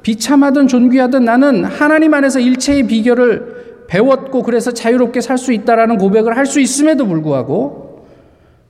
비참하든 0.03 0.67
존귀하든 0.67 1.25
나는 1.25 1.65
하나님 1.65 2.15
안에서 2.15 2.41
일체의 2.41 2.85
비결을 2.87 3.85
배웠고 3.87 4.43
그래서 4.43 4.71
자유롭게 4.71 5.21
살 5.21 5.37
수 5.37 5.53
있다라는 5.53 5.99
고백을 5.99 6.37
할 6.37 6.47
수 6.47 6.61
있음에도 6.61 7.07
불구하고 7.07 8.07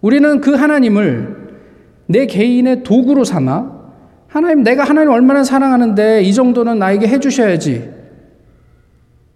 우리는 0.01 0.41
그 0.41 0.55
하나님을 0.55 1.37
내 2.07 2.27
개인의 2.27 2.83
도구로 2.83 3.23
삼아 3.25 3.81
하나님, 4.27 4.63
내가 4.63 4.85
하나님 4.85 5.11
얼마나 5.11 5.43
사랑하는데 5.45 6.23
이 6.23 6.33
정도는 6.33 6.79
나에게 6.79 7.07
해주셔야지. 7.09 7.91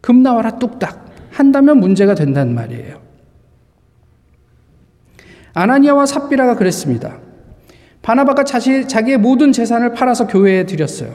금 0.00 0.22
나와라 0.22 0.52
뚝딱 0.52 1.06
한다면 1.30 1.78
문제가 1.78 2.14
된단 2.14 2.54
말이에요. 2.54 3.03
아나니아와 5.54 6.06
삽비라가 6.06 6.56
그랬습니다. 6.56 7.18
바나바가 8.02 8.44
자시, 8.44 8.86
자기의 8.86 9.18
모든 9.18 9.52
재산을 9.52 9.92
팔아서 9.94 10.26
교회에 10.26 10.66
드렸어요. 10.66 11.14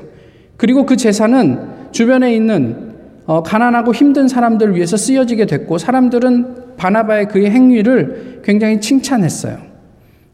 그리고 0.58 0.86
그 0.86 0.98
재산은 0.98 1.91
주변에 1.91 2.34
있는 2.34 2.89
어, 3.25 3.43
가난하고 3.43 3.93
힘든 3.93 4.27
사람들을 4.27 4.75
위해서 4.75 4.98
쓰여지게 4.98 5.46
됐고 5.46 5.77
사람들은 5.77 6.77
바나바의 6.77 7.27
그의 7.27 7.51
행위를 7.51 8.41
굉장히 8.43 8.81
칭찬했어요. 8.81 9.60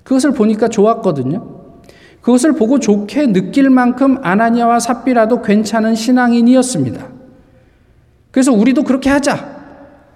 그것을 0.03 0.31
보니까 0.31 0.69
좋았거든요. 0.69 1.55
그것을 2.21 2.53
보고 2.53 2.79
좋게 2.79 3.33
느낄 3.33 3.69
만큼 3.69 4.17
아나니아와 4.21 4.79
삽비라도 4.79 5.41
괜찮은 5.41 5.95
신앙인이었습니다. 5.95 7.07
그래서 8.31 8.53
우리도 8.53 8.83
그렇게 8.83 9.09
하자. 9.09 9.55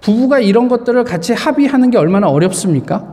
부부가 0.00 0.40
이런 0.40 0.68
것들을 0.68 1.04
같이 1.04 1.34
합의하는 1.34 1.90
게 1.90 1.98
얼마나 1.98 2.28
어렵습니까? 2.28 3.09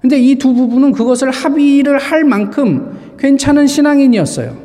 근데 0.00 0.18
이 0.18 0.36
두 0.36 0.54
부부는 0.54 0.92
그것을 0.92 1.30
합의를 1.30 1.98
할 1.98 2.24
만큼 2.24 3.16
괜찮은 3.18 3.66
신앙인이었어요. 3.66 4.56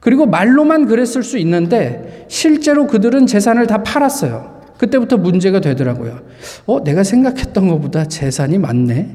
그리고 0.00 0.24
말로만 0.26 0.86
그랬을 0.86 1.22
수 1.22 1.36
있는데 1.38 2.24
실제로 2.28 2.86
그들은 2.86 3.26
재산을 3.26 3.66
다 3.66 3.82
팔았어요. 3.82 4.60
그때부터 4.78 5.18
문제가 5.18 5.60
되더라고요. 5.60 6.20
어, 6.64 6.82
내가 6.82 7.04
생각했던 7.04 7.68
것보다 7.68 8.06
재산이 8.06 8.56
많네. 8.56 9.14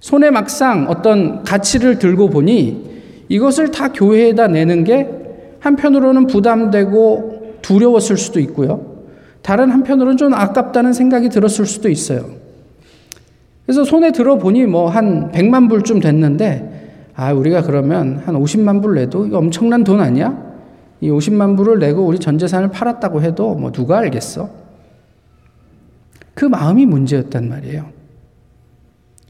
손에 0.00 0.30
막상 0.30 0.86
어떤 0.88 1.42
가치를 1.42 1.98
들고 1.98 2.30
보니 2.30 2.94
이것을 3.28 3.70
다 3.70 3.92
교회에다 3.92 4.48
내는 4.48 4.84
게 4.84 5.08
한편으로는 5.60 6.26
부담되고 6.26 7.58
두려웠을 7.60 8.16
수도 8.16 8.40
있고요. 8.40 9.04
다른 9.42 9.70
한편으로는 9.70 10.16
좀 10.16 10.32
아깝다는 10.32 10.94
생각이 10.94 11.28
들었을 11.28 11.66
수도 11.66 11.90
있어요. 11.90 12.43
그래서 13.64 13.84
손에 13.84 14.12
들어보니 14.12 14.66
뭐 14.66 14.88
한 14.88 15.30
100만 15.32 15.68
불쯤 15.68 16.00
됐는데, 16.00 17.10
아, 17.14 17.32
우리가 17.32 17.62
그러면 17.62 18.18
한 18.24 18.34
50만 18.34 18.82
불 18.82 18.94
내도 18.96 19.28
엄청난 19.32 19.84
돈 19.84 20.00
아니야? 20.00 20.36
이 21.00 21.10
50만 21.10 21.56
불을 21.56 21.78
내고 21.78 22.04
우리 22.04 22.18
전 22.18 22.38
재산을 22.38 22.70
팔았다고 22.70 23.22
해도 23.22 23.54
뭐 23.54 23.70
누가 23.70 23.98
알겠어? 23.98 24.48
그 26.34 26.44
마음이 26.44 26.86
문제였단 26.86 27.48
말이에요. 27.48 27.86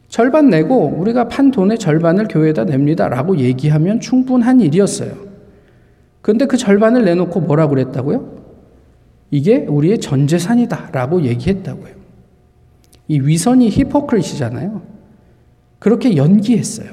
절반 0.08 0.48
내고 0.48 0.86
우리가 0.96 1.28
판 1.28 1.50
돈의 1.50 1.78
절반을 1.78 2.28
교회에다 2.28 2.64
냅니다. 2.64 3.08
라고 3.08 3.36
얘기하면 3.36 4.00
충분한 4.00 4.60
일이었어요. 4.60 5.12
그런데 6.22 6.46
그 6.46 6.56
절반을 6.56 7.04
내놓고 7.04 7.40
뭐라고 7.40 7.70
그랬다고요? 7.70 8.32
이게 9.30 9.66
우리의 9.68 9.98
전 9.98 10.26
재산이다. 10.26 10.90
라고 10.92 11.22
얘기했다고요. 11.22 12.03
이 13.08 13.20
위선이 13.20 13.68
히포크리시잖아요. 13.68 14.82
그렇게 15.78 16.16
연기했어요. 16.16 16.90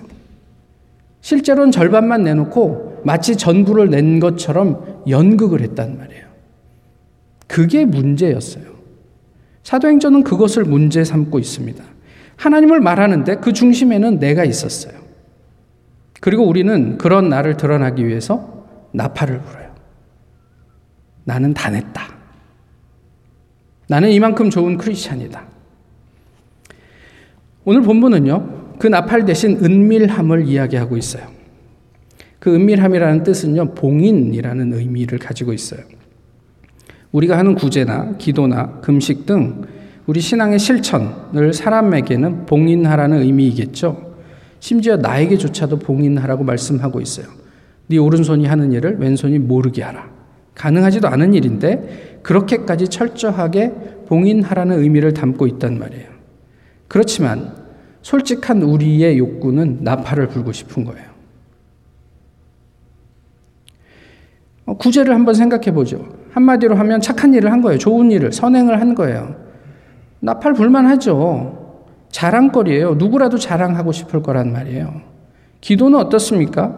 실제로는 1.21 1.71
절반만 1.71 2.23
내놓고 2.23 3.01
마치 3.05 3.35
전부를 3.35 3.89
낸 3.89 4.19
것처럼 4.19 5.03
연극을 5.07 5.61
했단 5.61 5.97
말이에요. 5.97 6.25
그게 7.47 7.85
문제였어요. 7.85 8.65
사도행전은 9.63 10.23
그것을 10.23 10.63
문제 10.63 11.03
삼고 11.03 11.39
있습니다. 11.39 11.83
하나님을 12.37 12.79
말하는데 12.79 13.35
그 13.35 13.53
중심에는 13.53 14.19
내가 14.19 14.43
있었어요. 14.43 14.99
그리고 16.19 16.47
우리는 16.47 16.97
그런 16.97 17.29
나를 17.29 17.57
드러나기 17.57 18.07
위해서 18.07 18.65
나팔을 18.93 19.41
불어요. 19.41 19.71
나는 21.23 21.53
다 21.53 21.69
냈다. 21.69 22.01
나는 23.87 24.09
이만큼 24.11 24.49
좋은 24.49 24.77
크리스찬이다. 24.77 25.43
오늘 27.63 27.81
본문은요, 27.81 28.75
그 28.79 28.87
나팔 28.87 29.25
대신 29.25 29.63
은밀함을 29.63 30.47
이야기하고 30.47 30.97
있어요. 30.97 31.27
그 32.39 32.53
은밀함이라는 32.55 33.23
뜻은요, 33.23 33.75
봉인이라는 33.75 34.73
의미를 34.73 35.19
가지고 35.19 35.53
있어요. 35.53 35.81
우리가 37.11 37.37
하는 37.37 37.55
구제나 37.55 38.15
기도나 38.17 38.79
금식 38.81 39.25
등 39.25 39.63
우리 40.07 40.19
신앙의 40.19 40.57
실천을 40.57 41.53
사람에게는 41.53 42.45
봉인하라는 42.45 43.21
의미이겠죠. 43.21 44.15
심지어 44.59 44.97
나에게조차도 44.97 45.79
봉인하라고 45.79 46.43
말씀하고 46.43 47.01
있어요. 47.01 47.27
네 47.87 47.97
오른손이 47.97 48.45
하는 48.45 48.71
일을 48.71 48.97
왼손이 48.97 49.39
모르게 49.39 49.83
하라. 49.83 50.09
가능하지도 50.55 51.07
않은 51.07 51.33
일인데 51.33 52.19
그렇게까지 52.23 52.87
철저하게 52.87 53.71
봉인하라는 54.07 54.79
의미를 54.79 55.13
담고 55.13 55.47
있단 55.47 55.77
말이에요. 55.77 56.10
그렇지만 56.91 57.53
솔직한 58.01 58.61
우리의 58.61 59.17
욕구는 59.17 59.77
나팔을 59.79 60.27
불고 60.27 60.51
싶은 60.51 60.83
거예요. 60.83 61.05
어, 64.65 64.75
구제를 64.75 65.15
한번 65.15 65.33
생각해 65.33 65.71
보죠. 65.71 66.05
한마디로 66.31 66.75
하면 66.75 66.99
착한 66.99 67.33
일을 67.33 67.49
한 67.49 67.61
거예요. 67.61 67.77
좋은 67.77 68.11
일을, 68.11 68.33
선행을 68.33 68.81
한 68.81 68.93
거예요. 68.93 69.37
나팔 70.19 70.51
불 70.51 70.85
만하죠. 70.87 71.85
자랑거리예요. 72.09 72.95
누구라도 72.95 73.37
자랑하고 73.37 73.93
싶을 73.93 74.21
거란 74.21 74.51
말이에요. 74.51 75.01
기도는 75.61 75.97
어떻습니까? 75.97 76.75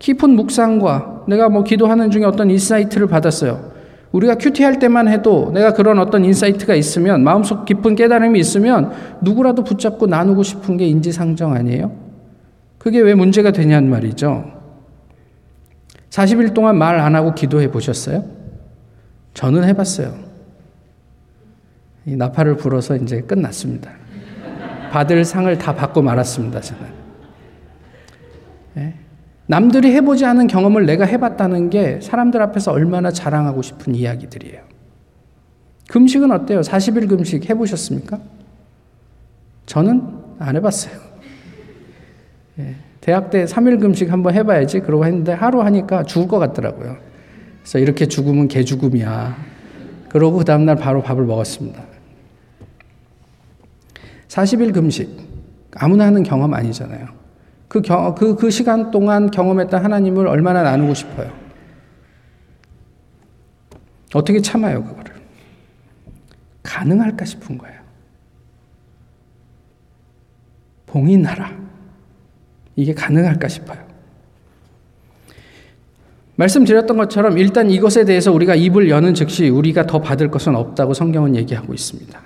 깊은 0.00 0.30
묵상과 0.30 1.26
내가 1.28 1.50
뭐 1.50 1.62
기도하는 1.62 2.10
중에 2.10 2.24
어떤 2.24 2.50
insight를 2.50 3.06
받았어요. 3.06 3.75
우리가 4.16 4.36
QT할 4.36 4.78
때만 4.78 5.08
해도 5.08 5.50
내가 5.52 5.74
그런 5.74 5.98
어떤 5.98 6.24
insight가 6.24 6.74
있으면 6.74 7.22
마음속 7.22 7.66
깊은 7.66 7.96
깨달음이 7.96 8.38
있으면 8.40 8.92
누구라도 9.20 9.62
붙잡고 9.62 10.06
나누고 10.06 10.42
싶은 10.42 10.78
게 10.78 10.86
인지상정 10.86 11.52
아니에요? 11.52 11.92
그게 12.78 13.00
왜 13.00 13.14
문제가 13.14 13.50
되냐는 13.50 13.90
말이죠. 13.90 14.52
40일 16.08 16.54
동안 16.54 16.78
말 16.78 16.98
안 16.98 17.14
하고 17.14 17.34
기도해 17.34 17.70
보셨어요? 17.70 18.24
저는 19.34 19.64
해봤어요. 19.64 20.14
이 22.06 22.16
나팔을 22.16 22.56
불어서 22.56 22.96
이제 22.96 23.20
끝났습니다. 23.20 23.90
받을 24.92 25.24
상을 25.26 25.58
다 25.58 25.74
받고 25.74 26.00
말았습니다, 26.00 26.60
저는. 26.60 27.05
네? 29.46 29.56
남들이 29.56 29.92
해보지 29.92 30.24
않은 30.24 30.46
경험을 30.46 30.86
내가 30.86 31.04
해봤다는 31.04 31.70
게 31.70 32.00
사람들 32.00 32.42
앞에서 32.42 32.72
얼마나 32.72 33.10
자랑하고 33.10 33.62
싶은 33.62 33.94
이야기들이에요. 33.94 34.60
금식은 35.88 36.32
어때요? 36.32 36.60
40일 36.60 37.08
금식 37.08 37.48
해보셨습니까? 37.48 38.18
저는 39.66 40.02
안 40.38 40.56
해봤어요. 40.56 41.00
예, 42.58 42.74
대학 43.00 43.30
때 43.30 43.44
3일 43.44 43.80
금식 43.80 44.10
한번 44.10 44.34
해봐야지. 44.34 44.80
그러고 44.80 45.04
했는데 45.06 45.32
하루 45.32 45.62
하니까 45.62 46.02
죽을 46.04 46.26
것 46.28 46.38
같더라고요. 46.38 46.96
그래서 47.60 47.78
이렇게 47.78 48.06
죽으면 48.06 48.48
개 48.48 48.64
죽음이야. 48.64 49.36
그러고 50.08 50.38
그 50.38 50.44
다음날 50.44 50.76
바로 50.76 51.02
밥을 51.02 51.24
먹었습니다. 51.24 51.84
40일 54.28 54.72
금식. 54.72 55.08
아무나 55.74 56.06
하는 56.06 56.22
경험 56.22 56.54
아니잖아요. 56.54 57.15
그, 57.76 57.82
경, 57.82 58.14
그, 58.14 58.36
그 58.36 58.50
시간 58.50 58.90
동안 58.90 59.30
경험했던 59.30 59.84
하나님을 59.84 60.26
얼마나 60.26 60.62
나누고 60.62 60.94
싶어요. 60.94 61.30
어떻게 64.14 64.40
참아요, 64.40 64.82
그거를. 64.82 65.14
가능할까 66.62 67.26
싶은 67.26 67.58
거예요. 67.58 67.78
봉인하라. 70.86 71.52
이게 72.76 72.94
가능할까 72.94 73.46
싶어요. 73.48 73.84
말씀드렸던 76.36 76.96
것처럼 76.96 77.36
일단 77.36 77.70
이것에 77.70 78.06
대해서 78.06 78.32
우리가 78.32 78.54
입을 78.54 78.88
여는 78.88 79.12
즉시 79.12 79.50
우리가 79.50 79.86
더 79.86 80.00
받을 80.00 80.30
것은 80.30 80.56
없다고 80.56 80.94
성경은 80.94 81.36
얘기하고 81.36 81.74
있습니다. 81.74 82.22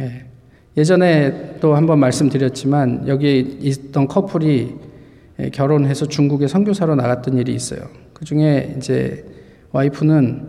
예. 0.00 0.33
예전에 0.76 1.58
또 1.60 1.76
한번 1.76 2.00
말씀드렸지만 2.00 3.06
여기 3.06 3.58
있던 3.60 4.08
커플이 4.08 4.74
결혼해서 5.52 6.06
중국에 6.06 6.48
선교사로 6.48 6.96
나갔던 6.96 7.38
일이 7.38 7.54
있어요. 7.54 7.80
그 8.12 8.24
중에 8.24 8.74
이제 8.76 9.24
와이프는 9.72 10.48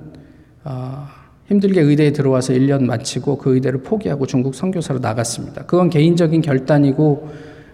어, 0.63 1.07
힘들게 1.47 1.81
의대에 1.81 2.11
들어와서 2.11 2.53
1년 2.53 2.85
마치고 2.85 3.38
그 3.38 3.53
의대를 3.53 3.81
포기하고 3.81 4.25
중국 4.25 4.55
선교사로 4.55 4.99
나갔습니다. 4.99 5.65
그건 5.65 5.89
개인적인 5.89 6.41
결단이고 6.41 7.29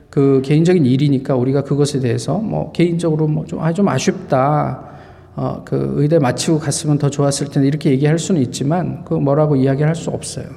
그 0.09 0.41
개인적인 0.43 0.85
일이니까 0.85 1.35
우리가 1.35 1.63
그것에 1.63 2.01
대해서 2.01 2.37
뭐 2.37 2.73
개인적으로 2.73 3.27
뭐좀 3.27 3.61
아, 3.61 3.71
좀 3.71 3.87
아쉽다. 3.87 4.89
어, 5.37 5.61
그 5.63 5.93
의대 5.95 6.19
마치고 6.19 6.59
갔으면 6.59 6.97
더 6.97 7.09
좋았을 7.09 7.49
텐데 7.49 7.65
이렇게 7.65 7.91
얘기할 7.91 8.19
수는 8.19 8.41
있지만 8.41 9.05
그 9.05 9.13
뭐라고 9.13 9.55
이야기할 9.55 9.95
수 9.95 10.09
없어요. 10.09 10.47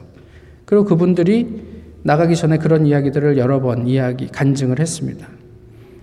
그리고 0.64 0.84
그분들이 0.84 1.63
나가기 2.04 2.36
전에 2.36 2.58
그런 2.58 2.86
이야기들을 2.86 3.38
여러 3.38 3.60
번 3.60 3.86
이야기, 3.86 4.28
간증을 4.28 4.78
했습니다. 4.78 5.26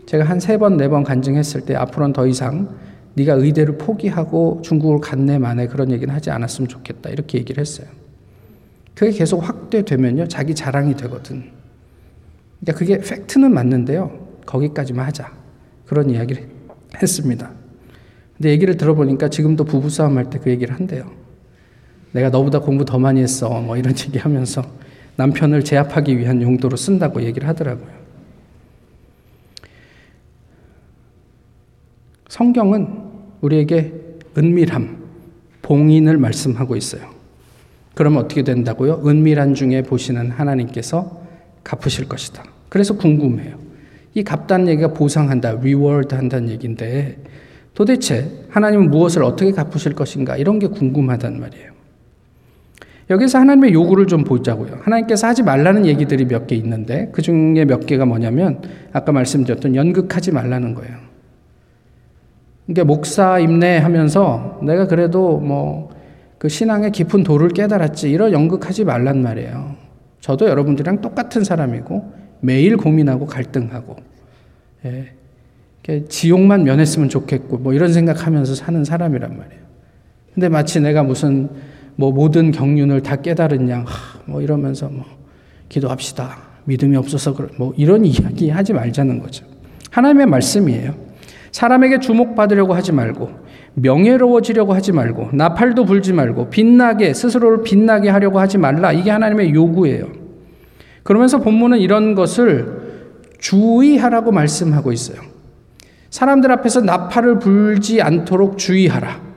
제가 0.07 0.25
한 0.25 0.39
세 0.39 0.57
번, 0.57 0.75
네 0.77 0.87
번 0.89 1.03
간증했을 1.03 1.61
때 1.61 1.75
앞으로는 1.75 2.13
더 2.13 2.25
이상 2.27 2.75
네가 3.13 3.33
의대를 3.33 3.77
포기하고 3.77 4.61
중국을 4.63 4.99
갔네 4.99 5.37
만에 5.37 5.67
그런 5.67 5.91
얘기는 5.91 6.13
하지 6.13 6.31
않았으면 6.31 6.67
좋겠다. 6.67 7.09
이렇게 7.11 7.37
얘기를 7.37 7.61
했어요. 7.61 7.87
그게 8.95 9.11
계속 9.11 9.39
확대되면요. 9.47 10.27
자기 10.27 10.55
자랑이 10.55 10.95
되거든. 10.95 11.43
그러니까 12.61 12.79
그게 12.79 12.97
팩트는 12.97 13.53
맞는데요. 13.53 14.27
거기까지만 14.45 15.05
하자. 15.05 15.31
그런 15.85 16.09
이야기를 16.09 16.47
했습니다. 17.01 17.51
근데 18.37 18.49
얘기를 18.49 18.75
들어보니까 18.77 19.29
지금도 19.29 19.65
부부싸움 19.65 20.17
할 20.17 20.25
때 20.29 20.39
그 20.39 20.49
얘기를 20.49 20.73
한대요. 20.73 21.11
내가 22.11 22.29
너보다 22.29 22.59
공부 22.59 22.85
더 22.85 22.97
많이 22.97 23.21
했어. 23.21 23.49
뭐 23.61 23.77
이런 23.77 23.93
얘기 24.07 24.17
하면서 24.17 24.63
남편을 25.21 25.63
제압하기 25.63 26.17
위한 26.17 26.41
용도로 26.41 26.75
쓴다고 26.75 27.21
얘기를 27.21 27.47
하더라고요. 27.47 28.01
성경은 32.27 32.87
우리에게 33.41 33.93
은밀함, 34.35 34.97
봉인을 35.61 36.17
말씀하고 36.17 36.75
있어요. 36.75 37.07
그러면 37.93 38.23
어떻게 38.23 38.41
된다고요? 38.41 39.03
은밀한 39.05 39.53
중에 39.53 39.83
보시는 39.83 40.31
하나님께서 40.31 41.21
갚으실 41.63 42.07
것이다. 42.07 42.43
그래서 42.69 42.97
궁금해요. 42.97 43.59
이 44.15 44.23
갚다는 44.23 44.69
얘기가 44.69 44.93
보상한다, 44.93 45.51
reward 45.61 46.15
한다는 46.15 46.49
얘기인데 46.49 47.17
도대체 47.75 48.45
하나님은 48.49 48.89
무엇을 48.89 49.23
어떻게 49.23 49.51
갚으실 49.51 49.93
것인가 49.93 50.35
이런 50.37 50.57
게 50.57 50.67
궁금하단 50.67 51.39
말이에요. 51.39 51.71
여기서 53.11 53.39
하나님의 53.39 53.73
요구를 53.73 54.07
좀 54.07 54.23
보자고요. 54.23 54.79
하나님께서 54.81 55.27
하지 55.27 55.43
말라는 55.43 55.85
얘기들이 55.85 56.25
몇 56.25 56.47
개 56.47 56.55
있는데 56.55 57.09
그 57.11 57.21
중에 57.21 57.65
몇 57.65 57.85
개가 57.85 58.05
뭐냐면 58.05 58.61
아까 58.93 59.11
말씀드렸던 59.11 59.75
연극하지 59.75 60.31
말라는 60.31 60.73
거예요. 60.73 60.97
그러니까 62.65 62.85
목사 62.85 63.37
임내하면서 63.39 64.61
내가 64.63 64.87
그래도 64.87 65.37
뭐 65.37 66.01
그 66.41 66.49
신앙의 66.49 66.91
깊은 66.91 67.21
도를 67.21 67.49
깨달았지 67.49 68.09
이런 68.09 68.31
연극하지 68.31 68.83
말란 68.83 69.21
말이에요. 69.21 69.75
저도 70.21 70.49
여러분들이랑 70.49 70.99
똑같은 70.99 71.43
사람이고 71.43 72.13
매일 72.39 72.77
고민하고 72.77 73.27
갈등하고 73.27 73.97
예. 74.85 75.13
지옥만 76.09 76.63
면했으면 76.63 77.09
좋겠고 77.09 77.59
뭐 77.59 77.73
이런 77.73 77.93
생각하면서 77.93 78.55
사는 78.55 78.83
사람이란 78.83 79.37
말이에요. 79.37 79.61
근데 80.33 80.49
마치 80.49 80.81
내가 80.81 81.03
무슨 81.03 81.47
뭐 82.01 82.11
모든 82.11 82.49
경륜을 82.49 83.03
다 83.03 83.15
깨달은 83.15 83.69
양, 83.69 83.85
뭐 84.25 84.41
이러면서 84.41 84.89
뭐 84.89 85.05
기도합시다. 85.69 86.35
믿음이 86.63 86.97
없어서 86.97 87.35
뭐 87.57 87.75
이런 87.77 88.05
이야기 88.05 88.49
하지 88.49 88.73
말자는 88.73 89.19
거죠. 89.19 89.45
하나님의 89.91 90.25
말씀이에요. 90.25 90.95
사람에게 91.51 91.99
주목받으려고 91.99 92.73
하지 92.73 92.91
말고 92.91 93.29
명예로워지려고 93.75 94.73
하지 94.73 94.91
말고 94.91 95.29
나팔도 95.33 95.85
불지 95.85 96.11
말고 96.11 96.49
빛나게 96.49 97.13
스스로를 97.13 97.61
빛나게 97.61 98.09
하려고 98.09 98.39
하지 98.39 98.57
말라. 98.57 98.91
이게 98.91 99.11
하나님의 99.11 99.53
요구예요. 99.53 100.07
그러면서 101.03 101.37
본문은 101.37 101.77
이런 101.77 102.15
것을 102.15 103.11
주의하라고 103.37 104.31
말씀하고 104.31 104.91
있어요. 104.91 105.21
사람들 106.09 106.51
앞에서 106.51 106.81
나팔을 106.81 107.37
불지 107.37 108.01
않도록 108.01 108.57
주의하라. 108.57 109.30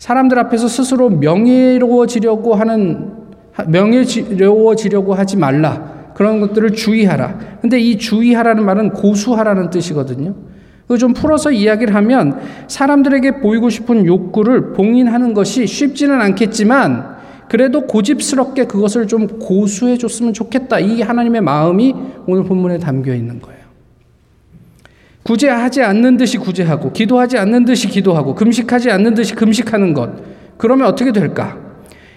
사람들 0.00 0.38
앞에서 0.38 0.66
스스로 0.66 1.10
명예로워지려고 1.10 2.54
하는 2.54 3.12
명예로워지려고 3.68 5.12
하지 5.12 5.36
말라. 5.36 6.12
그런 6.14 6.40
것들을 6.40 6.72
주의하라. 6.72 7.38
근데 7.60 7.78
이 7.78 7.98
주의하라는 7.98 8.64
말은 8.64 8.90
고수하라는 8.90 9.68
뜻이거든요. 9.68 10.34
좀 10.98 11.12
풀어서 11.12 11.52
이야기를 11.52 11.94
하면 11.94 12.40
사람들에게 12.66 13.40
보이고 13.40 13.68
싶은 13.68 14.06
욕구를 14.06 14.72
봉인하는 14.72 15.34
것이 15.34 15.66
쉽지는 15.66 16.20
않겠지만 16.20 17.16
그래도 17.48 17.82
고집스럽게 17.82 18.64
그것을 18.64 19.06
좀 19.06 19.26
고수해 19.38 19.98
줬으면 19.98 20.32
좋겠다. 20.32 20.80
이 20.80 21.02
하나님의 21.02 21.42
마음이 21.42 21.94
오늘 22.26 22.44
본문에 22.44 22.78
담겨 22.78 23.14
있는 23.14 23.40
거예요. 23.40 23.59
구제하지 25.22 25.82
않는 25.82 26.16
듯이 26.16 26.38
구제하고 26.38 26.92
기도하지 26.92 27.38
않는 27.38 27.64
듯이 27.64 27.88
기도하고 27.88 28.34
금식하지 28.34 28.90
않는 28.90 29.14
듯이 29.14 29.34
금식하는 29.34 29.94
것. 29.94 30.10
그러면 30.56 30.86
어떻게 30.86 31.12
될까? 31.12 31.70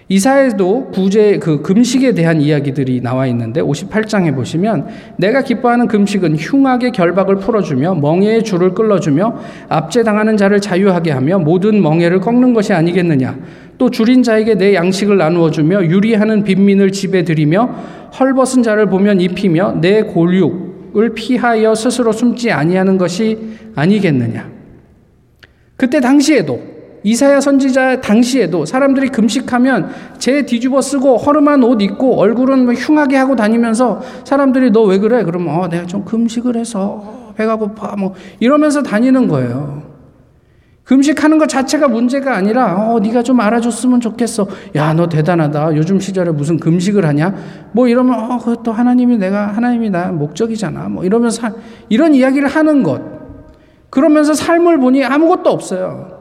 이사에도 0.08 0.90
구제 0.92 1.38
그 1.38 1.62
금식에 1.62 2.12
대한 2.12 2.40
이야기들이 2.40 3.00
나와 3.00 3.26
있는데 3.28 3.62
58장에 3.62 4.34
보시면 4.34 4.86
내가 5.16 5.42
기뻐하는 5.42 5.88
금식은 5.88 6.36
흉악의 6.36 6.92
결박을 6.92 7.36
풀어주며 7.36 7.94
멍에의 7.96 8.44
줄을 8.44 8.74
끌어주며 8.74 9.38
압제당하는 9.70 10.36
자를 10.36 10.60
자유하게 10.60 11.10
하며 11.10 11.38
모든 11.38 11.82
멍에를 11.82 12.20
꺾는 12.20 12.52
것이 12.52 12.74
아니겠느냐 12.74 13.38
또 13.78 13.90
줄인 13.90 14.22
자에게 14.22 14.56
내 14.56 14.74
양식을 14.74 15.16
나누어 15.16 15.50
주며 15.50 15.82
유리하는 15.82 16.44
빈민을 16.44 16.92
집에 16.92 17.24
들이며 17.24 17.74
헐벗은 18.18 18.62
자를 18.62 18.86
보면 18.86 19.22
입히며 19.22 19.78
내 19.80 20.02
골육 20.02 20.63
을 20.96 21.10
피하여 21.14 21.74
스스로 21.74 22.12
숨지 22.12 22.50
아니하는 22.52 22.98
것이 22.98 23.38
아니겠느냐. 23.74 24.48
그때 25.76 26.00
당시에도 26.00 26.60
이사야 27.02 27.40
선지자 27.40 28.00
당시에도 28.00 28.64
사람들이 28.64 29.08
금식하면 29.08 29.90
제 30.18 30.46
뒤집어 30.46 30.80
쓰고 30.80 31.18
허름한 31.18 31.62
옷 31.62 31.82
입고 31.82 32.18
얼굴은 32.18 32.64
뭐 32.64 32.72
흉하게 32.74 33.16
하고 33.16 33.36
다니면서 33.36 34.00
사람들이 34.24 34.70
너 34.70 34.84
왜 34.84 34.98
그래? 34.98 35.22
그러면 35.24 35.54
어, 35.54 35.68
내가 35.68 35.86
좀 35.86 36.04
금식을 36.04 36.56
해서 36.56 37.32
배가 37.36 37.56
고파 37.56 37.94
뭐 37.96 38.14
이러면서 38.40 38.82
다니는 38.82 39.28
거예요. 39.28 39.93
금식하는 40.84 41.38
것 41.38 41.48
자체가 41.48 41.88
문제가 41.88 42.36
아니라 42.36 42.76
어 42.76 43.00
네가 43.00 43.22
좀 43.22 43.40
알아줬으면 43.40 44.00
좋겠어. 44.00 44.46
야 44.76 44.94
너 44.94 45.08
대단하다. 45.08 45.74
요즘 45.76 45.98
시절에 45.98 46.30
무슨 46.30 46.58
금식을 46.58 47.04
하냐? 47.06 47.34
뭐 47.72 47.88
이러면 47.88 48.30
어 48.30 48.38
그것도 48.38 48.70
하나님이 48.70 49.16
내가 49.18 49.48
하나님이 49.48 49.90
나 49.90 50.12
목적이잖아. 50.12 50.88
뭐 50.90 51.04
이러면서 51.04 51.48
이런 51.88 52.14
이야기를 52.14 52.48
하는 52.48 52.82
것. 52.82 53.00
그러면서 53.90 54.34
삶을 54.34 54.78
보니 54.78 55.04
아무것도 55.04 55.50
없어요. 55.50 56.14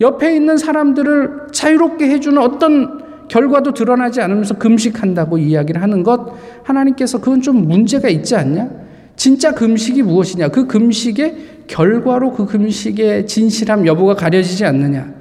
옆에 0.00 0.36
있는 0.36 0.56
사람들을 0.58 1.48
자유롭게 1.52 2.08
해주는 2.08 2.40
어떤 2.40 3.26
결과도 3.28 3.72
드러나지 3.72 4.20
않으면서 4.20 4.54
금식한다고 4.58 5.38
이야기를 5.38 5.82
하는 5.82 6.02
것 6.02 6.34
하나님께서 6.62 7.18
그건 7.18 7.40
좀 7.40 7.66
문제가 7.66 8.08
있지 8.08 8.36
않냐? 8.36 8.68
진짜 9.18 9.52
금식이 9.52 10.02
무엇이냐? 10.02 10.48
그 10.48 10.68
금식의 10.68 11.64
결과로 11.66 12.32
그 12.32 12.46
금식의 12.46 13.26
진실함 13.26 13.84
여부가 13.84 14.14
가려지지 14.14 14.64
않느냐. 14.64 15.12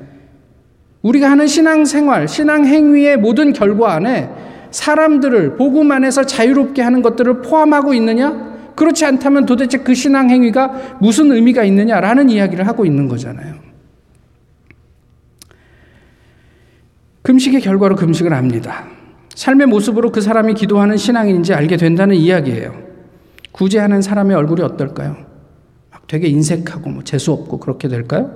우리가 1.02 1.32
하는 1.32 1.48
신앙생활, 1.48 2.28
신앙행위의 2.28 3.18
모든 3.18 3.54
결과 3.54 3.96
안에 3.96 4.30
사람들을 4.70 5.56
복음 5.56 5.92
안에서 5.92 6.26
자유롭게 6.26 6.84
하는 6.84 7.02
것들을 7.02 7.42
포함하고 7.42 7.96
있느냐? 7.96 8.56
그렇지 8.76 9.04
않다면 9.04 9.48
도대체 9.48 9.80
그 9.80 9.96
신앙행위가 9.96 10.98
무슨 11.02 11.32
의미가 11.32 11.64
있느냐라는 11.64 12.30
이야기를 12.30 12.68
하고 12.68 12.86
있는 12.86 13.08
거잖아요. 13.08 13.56
금식의 17.24 17.62
결과로 17.62 17.96
금식을 17.96 18.32
합니다. 18.32 18.86
삶의 19.34 19.66
모습으로 19.68 20.12
그 20.12 20.22
사람이 20.22 20.54
기도하는 20.54 20.98
신앙인지 20.98 21.56
알게 21.56 21.78
된다는 21.78 22.16
이야기예요. 22.16 22.87
구제하는 23.58 24.04
사람의 24.04 24.38
얼굴이 24.38 24.62
어떨까요? 24.62 25.18
되게 26.08 26.28
인색하고 26.28 26.92
뭐 26.92 27.04
재수 27.04 27.32
없고 27.32 27.60
그렇게 27.60 27.88
될까요? 27.88 28.32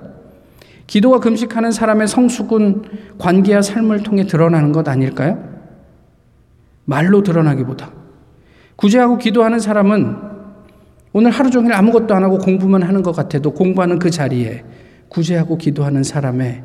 기도와 0.88 1.20
금식하는 1.20 1.72
사람의 1.72 2.08
성숙은 2.08 3.18
관계와 3.20 3.62
삶을 3.62 4.02
통해 4.02 4.26
드러나는 4.26 4.72
것 4.72 4.88
아닐까요? 4.90 5.38
말로 6.86 7.22
드러나기보다 7.22 7.92
구제하고 8.76 9.20
기도하는 9.20 9.60
사람은 9.60 10.18
오늘 11.14 11.30
하루 11.30 11.52
종일 11.52 11.74
아무것도 11.74 12.16
안 12.16 12.24
하고 12.24 12.40
공부만 12.40 12.82
하는 12.82 13.04
것 13.04 13.12
같아도 13.12 13.54
공부하는 13.54 14.00
그 14.00 14.10
자리에 14.10 14.64
구제하고 15.08 15.58
기도하는 15.58 16.02
사람의 16.02 16.64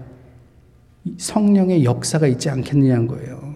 성령의 1.19 1.85
역사가 1.85 2.27
있지 2.27 2.49
않겠느냐는 2.49 3.07
거예요. 3.07 3.55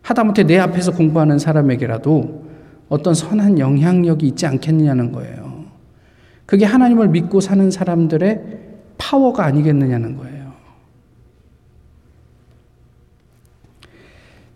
하다못해 0.00 0.44
내 0.44 0.58
앞에서 0.58 0.92
공부하는 0.92 1.38
사람에게라도 1.38 2.41
어떤 2.92 3.14
선한 3.14 3.58
영향력이 3.58 4.26
있지 4.26 4.44
않겠느냐는 4.44 5.12
거예요. 5.12 5.64
그게 6.44 6.66
하나님을 6.66 7.08
믿고 7.08 7.40
사는 7.40 7.70
사람들의 7.70 8.42
파워가 8.98 9.46
아니겠느냐는 9.46 10.18
거예요. 10.18 10.52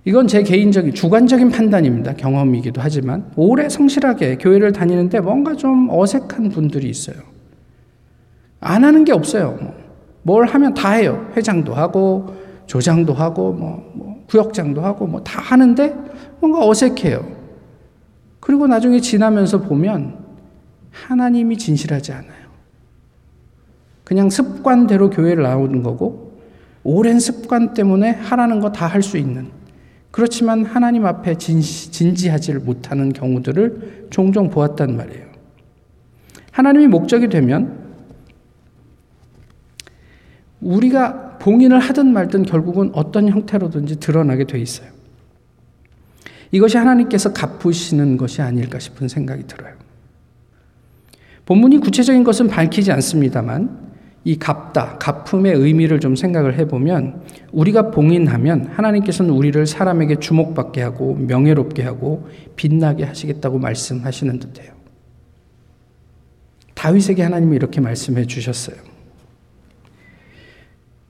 이건 0.05 0.29
제 0.29 0.42
개인적인 0.42 0.92
주관적인 0.92 1.49
판단입니다. 1.49 2.12
경험이기도 2.12 2.83
하지만 2.83 3.33
오래 3.37 3.70
성실하게 3.70 4.37
교회를 4.37 4.72
다니는데 4.72 5.20
뭔가 5.20 5.55
좀 5.55 5.88
어색한 5.90 6.51
분들이 6.51 6.90
있어요. 6.90 7.16
안 8.61 8.85
하는 8.85 9.07
게 9.07 9.12
없어요. 9.12 9.57
뭐. 9.59 9.75
뭘 10.22 10.44
하면 10.44 10.75
다 10.75 10.90
해요. 10.90 11.27
회장도 11.35 11.72
하고 11.72 12.35
조장도 12.66 13.14
하고 13.14 13.55
뭐, 13.55 13.92
뭐 13.94 14.25
구역장도 14.29 14.83
하고 14.83 15.07
뭐 15.07 15.22
다 15.25 15.40
하는데 15.40 15.94
뭔가 16.38 16.68
어색해요. 16.68 17.36
그리고 18.46 18.68
나중에 18.68 19.00
지나면서 19.00 19.62
보면 19.62 20.24
하나님이 20.92 21.59
진실하지 21.59 22.12
않아요. 22.12 22.46
그냥 24.04 24.30
습관대로 24.30 25.11
교회를 25.11 25.42
나오는 25.42 25.82
거고, 25.82 26.38
오랜 26.85 27.18
습관 27.18 27.74
때문에 27.74 28.12
하라는 28.12 28.61
거 28.61 28.70
다 28.70 28.87
할 28.87 29.02
수 29.02 29.18
있는. 29.18 29.48
그렇지만 30.12 30.64
하나님 30.64 31.06
앞에 31.06 31.38
진지, 31.38 31.90
진지하지를 31.90 32.61
못하는 32.61 33.12
경우들을 33.12 34.06
종종 34.11 34.48
보았단 34.48 34.96
말이에요. 34.96 35.26
하나님이 36.52 36.87
목적이 36.87 37.28
되면 37.28 37.80
우리가 40.61 41.38
봉인을 41.38 41.80
하든 41.80 42.12
말든 42.12 42.44
결국은 42.44 42.92
어떤 42.94 43.28
형태로든지 43.28 43.98
드러나게 43.98 44.44
돼 44.44 44.61
있어요. 44.61 44.95
이것이 46.57 46.79
하나님께서 46.79 47.33
갚으시는 47.33 48.16
것이 48.16 48.40
아닐까 48.40 48.79
싶은 48.79 49.09
생각이 49.09 49.47
들어요. 49.47 49.75
본문이 51.45 51.79
구체적인 51.79 52.25
것은 52.25 52.49
밝히지 52.49 52.90
않습니다만 52.92 53.87
이 54.25 54.38
갚다, 54.38 54.97
갚음의 54.99 55.55
의미를 55.55 56.01
좀 56.01 56.16
생각을 56.16 56.59
해보면 56.59 57.23
우리가 57.53 57.90
봉인하면 57.90 58.66
하나님께서는 58.73 59.31
우리를 59.31 59.66
사람에게 59.66 60.16
주목받게 60.16 60.81
하고 60.83 61.14
명예롭게 61.14 61.83
하고 61.85 62.29
빛나게 62.57 63.05
하시겠다고 63.05 63.59
말씀하시는 63.59 64.38
듯해요. 64.40 64.73
다윗에게 66.75 67.23
하나님이 67.23 67.55
이렇게 67.55 67.81
말씀해 67.81 68.27
주셨어요. 68.27 68.77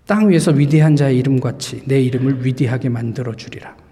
땅 0.07 0.29
위에서 0.29 0.51
위대한 0.51 0.97
자의 0.97 1.19
이름같이 1.19 1.85
내 1.87 2.01
이름을 2.01 2.45
위대하게 2.45 2.89
만들어 2.89 3.35
주리라. 3.35 3.86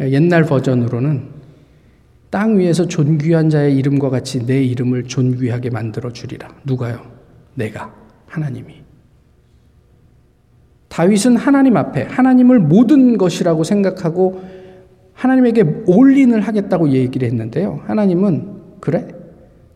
옛날 0.00 0.44
버전으로는 0.44 1.34
땅 2.30 2.58
위에서 2.58 2.88
존귀한 2.88 3.48
자의 3.48 3.76
이름과 3.76 4.10
같이 4.10 4.44
내 4.44 4.62
이름을 4.64 5.04
존귀하게 5.04 5.70
만들어 5.70 6.12
주리라. 6.12 6.48
누가요? 6.64 7.00
내가 7.54 7.94
하나님이. 8.26 8.82
다윗은 10.88 11.36
하나님 11.36 11.76
앞에 11.76 12.02
하나님을 12.02 12.58
모든 12.58 13.18
것이라고 13.18 13.62
생각하고 13.62 14.42
하나님에게 15.12 15.84
올인을 15.86 16.40
하겠다고 16.40 16.90
얘기를 16.90 17.28
했는데요. 17.28 17.82
하나님은 17.86 18.80
그래? 18.80 19.06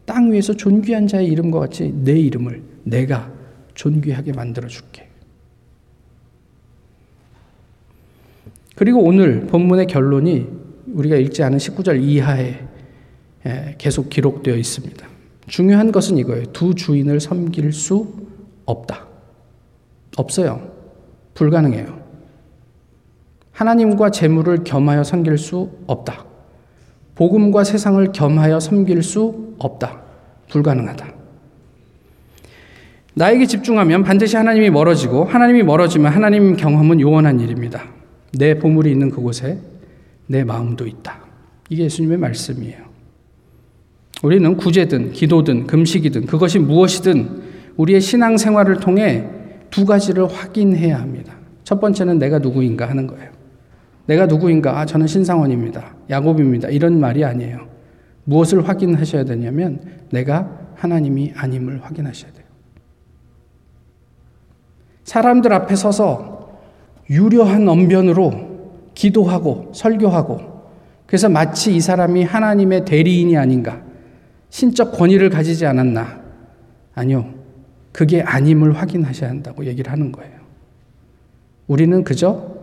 땅 0.05 0.33
위에서 0.33 0.55
존귀한 0.55 1.07
자의 1.07 1.29
이름과 1.29 1.61
같이 1.61 1.93
내 2.03 2.19
이름을 2.19 2.63
내가 2.85 3.31
존귀하게 3.75 4.33
만들어 4.33 4.67
줄게. 4.67 4.98
그리고 8.79 9.01
오늘 9.01 9.41
본문의 9.49 9.89
결론이 9.89 10.47
우리가 10.95 11.17
읽지 11.17 11.43
않은 11.43 11.59
19절 11.59 12.01
이하에 12.01 12.61
계속 13.77 14.09
기록되어 14.09 14.55
있습니다. 14.55 15.05
중요한 15.49 15.91
것은 15.91 16.17
이거예요. 16.17 16.45
두 16.53 16.77
주인을 16.77 17.19
섬길 17.19 17.73
수 17.73 18.15
없다. 18.67 19.05
없어요. 20.17 20.71
불가능해요. 21.35 21.99
하나님과 23.51 24.11
재물을 24.11 24.63
겸하여 24.63 25.03
섬길 25.03 25.39
수 25.39 25.73
없다. 25.89 26.25
복음과 27.17 27.65
세상을 27.65 28.13
겸하여 28.13 28.61
섬길 28.61 29.03
수 29.03 29.57
없다. 29.59 30.03
불가능하다. 30.51 31.15
나에게 33.15 33.45
집중하면 33.47 34.05
반드시 34.05 34.37
하나님이 34.37 34.71
멀어지고 34.71 35.25
하나님이 35.25 35.65
멀어지면 35.65 36.13
하나님 36.13 36.55
경험은 36.57 37.01
요원한 37.01 37.41
일입니다. 37.41 37.98
내 38.39 38.57
보물이 38.57 38.91
있는 38.91 39.11
그곳에 39.11 39.59
내 40.29 40.45
마음도 40.45 40.87
있다. 40.87 41.19
이게 41.69 41.85
예수님의 41.85 42.19
말씀이에요. 42.19 42.89
우리는 44.23 44.57
구제든 44.57 45.13
기도든 45.13 45.67
금식이든 45.67 46.27
그것이 46.27 46.61
무엇이든 46.61 47.43
우리의 47.77 48.01
신앙 48.01 48.37
생활을 48.37 48.79
통해 48.79 49.29
두 49.71 49.85
가지를 49.85 50.29
확인해야 50.29 51.01
합니다. 51.01 51.35
첫 51.65 51.81
번째는 51.81 52.19
내가 52.19 52.39
누구인가 52.39 52.89
하는 52.89 53.07
거예요. 53.07 53.31
내가 54.07 54.27
누구인가? 54.27 54.79
아, 54.79 54.87
저는 54.87 55.07
신상원입니다. 55.07 55.95
야곱입니다. 56.09 56.69
이런 56.69 56.99
말이 56.99 57.25
아니에요. 57.25 57.69
무엇을 58.25 58.67
확인하셔야 58.67 59.25
되냐면 59.25 59.81
내가 60.11 60.73
하나님이 60.77 61.33
아님을 61.37 61.83
확인하셔야 61.85 62.33
돼요. 62.33 62.47
사람들 65.05 65.53
앞에 65.53 65.75
서서 65.75 66.38
유려한 67.11 67.69
언변으로 67.69 68.49
기도하고 68.95 69.73
설교하고 69.75 70.59
그래서 71.07 71.29
마치 71.29 71.75
이 71.75 71.81
사람이 71.81 72.25
하나님의 72.25 72.85
대리인이 72.85 73.37
아닌가 73.37 73.83
신적 74.51 74.93
권위를 74.93 75.31
가지지 75.31 75.67
않았나 75.67 76.21
아니요 76.95 77.39
그게 77.93 78.23
아님을 78.23 78.73
확인하셔야 78.77 79.31
한다고 79.31 79.65
얘기를 79.65 79.91
하는 79.91 80.13
거예요. 80.13 80.39
우리는 81.67 82.05
그저 82.05 82.57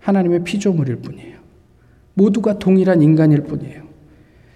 하나님의 0.00 0.44
피조물일 0.44 0.96
뿐이에요. 0.96 1.36
모두가 2.14 2.58
동일한 2.58 3.02
인간일 3.02 3.44
뿐이에요. 3.44 3.85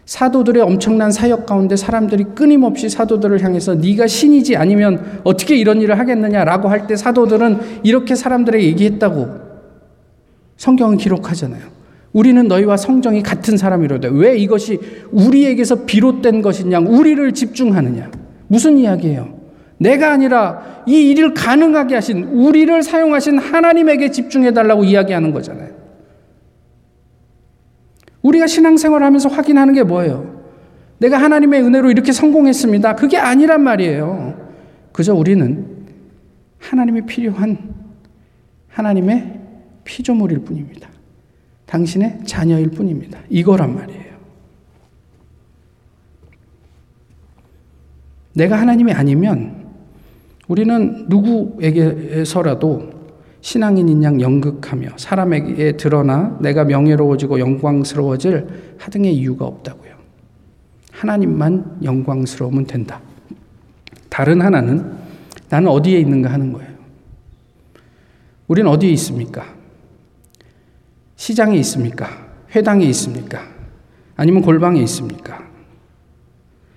사도들의 0.07 0.63
엄청난 0.63 1.13
사역 1.13 1.47
가운데 1.47 1.77
사람들이 1.77 2.25
끊임없이 2.35 2.89
사도들을 2.89 3.43
향해서 3.45 3.77
네가 3.77 4.07
신이지 4.07 4.57
아니면 4.57 5.21
어떻게 5.23 5.57
이런 5.57 5.81
일을 5.81 5.99
하겠느냐라고 5.99 6.69
할 6.69 6.87
때 6.87 6.97
사도들은 6.97 7.59
이렇게 7.85 8.15
사람들에게 8.15 8.65
얘기했다고 8.67 9.29
성경은 10.57 10.97
기록하잖아요. 10.97 11.63
우리는 12.13 12.49
너희와 12.49 12.77
성정이 12.77 13.23
같은 13.23 13.57
사람이로되 13.57 14.09
왜 14.13 14.37
이것이 14.37 14.81
우리에게서 15.13 15.85
비롯된 15.85 16.43
것이냐? 16.43 16.81
우리를 16.81 17.33
집중하느냐? 17.33 18.11
무슨 18.49 18.79
이야기예요? 18.79 19.39
내가 19.79 20.13
아니라 20.13 20.83
이 20.87 21.11
일을 21.11 21.35
가능하게 21.35 21.95
하신 21.95 22.25
우리를 22.25 22.83
사용하신 22.83 23.39
하나님에게 23.39 24.11
집중해 24.11 24.53
달라고 24.53 24.85
이야기하는 24.85 25.33
거잖아요. 25.33 25.80
우리가 28.23 28.47
신앙생활 28.47 29.03
하면서 29.03 29.29
확인하는 29.29 29.75
게 29.75 29.83
뭐예요? 29.83 30.41
내가 30.99 31.19
하나님의 31.19 31.63
은혜로 31.63 31.91
이렇게 31.91 32.13
성공했습니다. 32.13 32.95
그게 32.97 33.17
아니란 33.17 33.63
말이에요. 33.63 34.51
그저 34.93 35.15
우리는 35.15 35.67
하나님이 36.59 37.07
필요한 37.07 37.75
하나님의 38.69 39.41
피조물일 39.85 40.41
뿐입니다. 40.41 40.89
당신의 41.67 42.21
자녀일 42.27 42.71
뿐입니다. 42.71 43.21
이거란 43.31 43.75
말이에요. 43.75 44.11
내가 48.35 48.61
하나님이 48.61 48.93
아니면 48.93 49.67
우리는 50.49 51.07
누구에게서라도 51.09 53.00
신앙인인 53.41 54.03
양 54.05 54.21
연극하며 54.21 54.91
사람에게 54.97 55.77
드러나 55.77 56.37
내가 56.41 56.65
명예로워지고 56.65 57.41
영광스러워질 57.41 58.77
하등의 58.79 59.15
이유가 59.15 59.47
없다고요. 59.47 59.95
하나님만 60.93 61.79
영광스러우면 61.83 62.67
된다. 62.67 63.01
다른 64.09 64.43
하나는 64.43 64.93
나는 65.49 65.69
어디에 65.69 65.99
있는가 65.99 66.31
하는 66.31 66.53
거예요. 66.53 66.71
우리는 68.49 68.71
어디에 68.71 68.91
있습니까? 68.91 69.45
시장에 71.17 71.57
있습니까? 71.59 72.09
회당에 72.55 72.85
있습니까? 72.87 73.43
아니면 74.17 74.43
골방에 74.43 74.81
있습니까? 74.83 75.49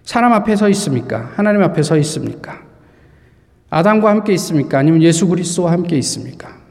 사람 0.03 0.33
앞에 0.33 0.55
서 0.55 0.69
있습니까? 0.69 1.31
하나님 1.35 1.61
앞에 1.63 1.83
서 1.83 1.97
있습니까? 1.97 2.62
아담과 3.73 4.09
함께 4.09 4.33
있습니까? 4.33 4.77
아니면 4.77 5.01
예수 5.01 5.27
그리스도와 5.27 5.71
함께 5.71 5.97
있습니까? 5.97 6.61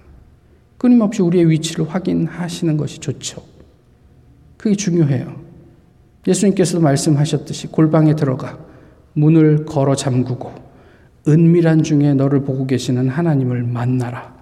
끊임없이 0.79 1.21
우리의 1.21 1.51
위치를 1.51 1.89
확인하시는 1.89 2.77
것이 2.77 3.01
좋죠. 3.01 3.43
그게 4.57 4.77
중요해요. 4.77 5.35
예수님께서도 6.27 6.81
말씀하셨듯이 6.81 7.69
골방에 7.69 8.15
들어가 8.15 8.59
문을 9.15 9.65
걸어 9.65 9.97
잠그고 9.97 10.53
은밀한 11.27 11.83
중에 11.83 12.15
너를 12.15 12.43
보고 12.45 12.67
계시는 12.67 13.09
하나님을 13.09 13.65
만나라. 13.65 14.33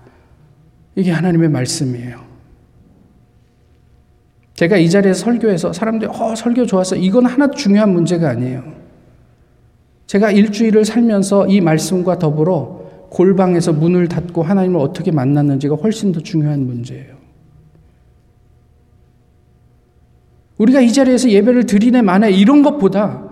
이게 0.96 1.11
하나님의 1.11 1.49
말씀이에요. 1.49 2.20
제가 4.53 4.77
이 4.77 4.90
자리에서 4.90 5.25
설교해서 5.25 5.73
사람들이 5.73 6.11
어, 6.14 6.35
설교 6.35 6.66
좋았어. 6.66 6.96
이건 6.96 7.25
하나도 7.25 7.55
중요한 7.55 7.94
문제가 7.94 8.29
아니에요. 8.29 8.80
제가 10.11 10.33
일주일을 10.33 10.85
살면서 10.85 11.46
이 11.46 11.61
말씀과 11.61 12.18
더불어 12.18 12.81
골방에서 13.11 13.73
문을 13.75 14.09
닫고 14.09 14.42
하나님을 14.42 14.81
어떻게 14.81 15.12
만났는지가 15.12 15.77
훨씬 15.77 16.11
더 16.11 16.18
중요한 16.18 16.66
문제예요. 16.66 17.14
우리가 20.59 20.81
이 20.81 20.92
자리에서 20.92 21.31
예배를 21.31 21.66
드리네 21.66 22.03
마네 22.03 22.33
이런 22.33 22.64
것보다 22.64 23.23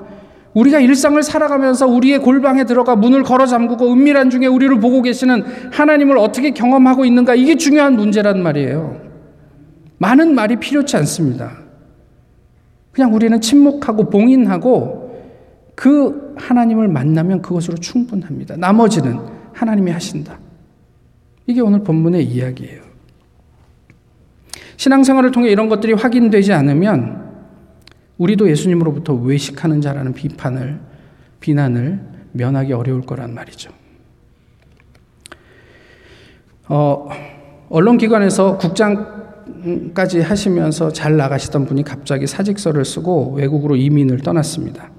우리가 0.54 0.78
일상을 0.78 1.20
살아가면서 1.20 1.88
우리의 1.88 2.20
골방에 2.20 2.62
들어가 2.62 2.94
문을 2.94 3.24
걸어 3.24 3.44
잠그고 3.44 3.92
은밀한 3.92 4.30
중에 4.30 4.46
우리를 4.46 4.78
보고 4.78 5.02
계시는 5.02 5.42
하나님을 5.72 6.16
어떻게 6.16 6.52
경험하고 6.52 7.04
있는가 7.04 7.34
이게 7.34 7.56
중요한 7.56 7.96
문제란 7.96 8.40
말이에요. 8.40 9.00
많은 9.98 10.32
말이 10.32 10.54
필요치 10.54 10.96
않습니다. 10.98 11.58
그냥 12.92 13.12
우리는 13.12 13.40
침묵하고 13.40 14.10
봉인하고 14.10 15.08
그 15.74 16.27
하나님을 16.38 16.88
만나면 16.88 17.42
그것으로 17.42 17.76
충분합니다. 17.76 18.56
나머지는 18.56 19.18
하나님이 19.52 19.90
하신다. 19.90 20.38
이게 21.46 21.60
오늘 21.60 21.82
본문의 21.82 22.24
이야기예요. 22.24 22.82
신앙생활을 24.76 25.32
통해 25.32 25.50
이런 25.50 25.68
것들이 25.68 25.92
확인되지 25.94 26.52
않으면 26.52 27.28
우리도 28.18 28.48
예수님으로부터 28.50 29.14
외식하는 29.14 29.80
자라는 29.80 30.12
비판을 30.12 30.80
비난을 31.40 32.00
면하기 32.32 32.72
어려울 32.72 33.02
거란 33.02 33.34
말이죠. 33.34 33.70
어, 36.68 37.08
언론기관에서 37.70 38.58
국장까지 38.58 40.20
하시면서 40.20 40.92
잘 40.92 41.16
나가시던 41.16 41.66
분이 41.66 41.82
갑자기 41.84 42.26
사직서를 42.26 42.84
쓰고 42.84 43.34
외국으로 43.34 43.76
이민을 43.76 44.18
떠났습니다. 44.18 44.90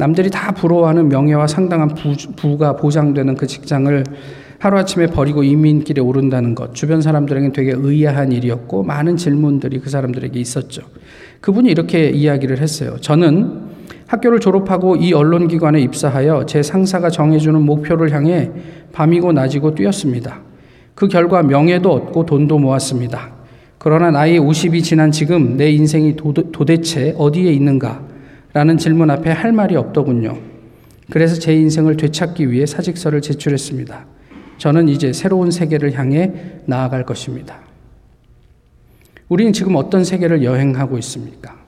남들이 0.00 0.30
다 0.30 0.52
부러워하는 0.52 1.10
명예와 1.10 1.46
상당한 1.46 1.88
부, 1.88 2.16
부가 2.34 2.74
보장되는 2.74 3.34
그 3.34 3.46
직장을 3.46 4.02
하루아침에 4.58 5.08
버리고 5.08 5.42
이민길에 5.42 6.00
오른다는 6.00 6.54
것, 6.54 6.74
주변 6.74 7.02
사람들에게 7.02 7.52
되게 7.52 7.74
의아한 7.76 8.32
일이었고, 8.32 8.82
많은 8.82 9.18
질문들이 9.18 9.78
그 9.80 9.90
사람들에게 9.90 10.40
있었죠. 10.40 10.82
그분이 11.42 11.70
이렇게 11.70 12.08
이야기를 12.08 12.60
했어요. 12.60 12.96
저는 13.02 13.60
학교를 14.06 14.40
졸업하고 14.40 14.96
이 14.96 15.12
언론기관에 15.12 15.80
입사하여 15.82 16.46
제 16.46 16.62
상사가 16.62 17.10
정해주는 17.10 17.60
목표를 17.60 18.12
향해 18.12 18.50
밤이고 18.92 19.32
낮이고 19.32 19.74
뛰었습니다. 19.74 20.40
그 20.94 21.08
결과 21.08 21.42
명예도 21.42 21.92
얻고 21.92 22.24
돈도 22.24 22.58
모았습니다. 22.58 23.32
그러나 23.78 24.10
나이 24.10 24.38
50이 24.38 24.82
지난 24.82 25.12
지금 25.12 25.58
내 25.58 25.70
인생이 25.70 26.16
도, 26.16 26.32
도대체 26.32 27.14
어디에 27.18 27.52
있는가? 27.52 28.09
라는 28.52 28.78
질문 28.78 29.10
앞에 29.10 29.30
할 29.30 29.52
말이 29.52 29.76
없더군요. 29.76 30.38
그래서 31.10 31.38
제 31.38 31.54
인생을 31.54 31.96
되찾기 31.96 32.50
위해 32.50 32.66
사직서를 32.66 33.20
제출했습니다. 33.20 34.06
저는 34.58 34.88
이제 34.88 35.12
새로운 35.12 35.50
세계를 35.50 35.98
향해 35.98 36.60
나아갈 36.66 37.04
것입니다. 37.04 37.60
우리는 39.28 39.52
지금 39.52 39.76
어떤 39.76 40.04
세계를 40.04 40.42
여행하고 40.42 40.98
있습니까? 40.98 41.58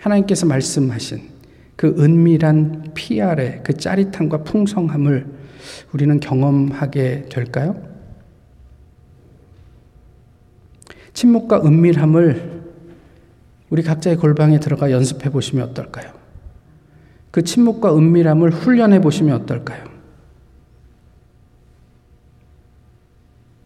하나님께서 0.00 0.46
말씀하신 0.46 1.30
그 1.76 1.94
은밀한 1.98 2.92
피 2.94 3.22
아래 3.22 3.60
그 3.62 3.74
짜릿함과 3.74 4.42
풍성함을 4.44 5.26
우리는 5.92 6.20
경험하게 6.20 7.26
될까요? 7.30 7.80
침묵과 11.14 11.62
은밀함을 11.64 12.61
우리 13.72 13.82
각자의 13.82 14.18
골방에 14.18 14.60
들어가 14.60 14.90
연습해 14.90 15.30
보시면 15.30 15.70
어떨까요? 15.70 16.12
그 17.30 17.42
침묵과 17.42 17.96
은밀함을 17.96 18.50
훈련해 18.50 19.00
보시면 19.00 19.34
어떨까요? 19.40 19.86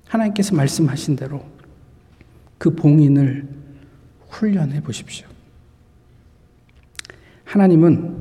하나님께서 0.07 0.55
말씀하신 0.55 1.17
대로 1.17 1.45
그 2.57 2.73
봉인을 2.77 3.49
훈련해 4.29 4.81
보십시오. 4.85 5.27
하나님은 7.43 8.17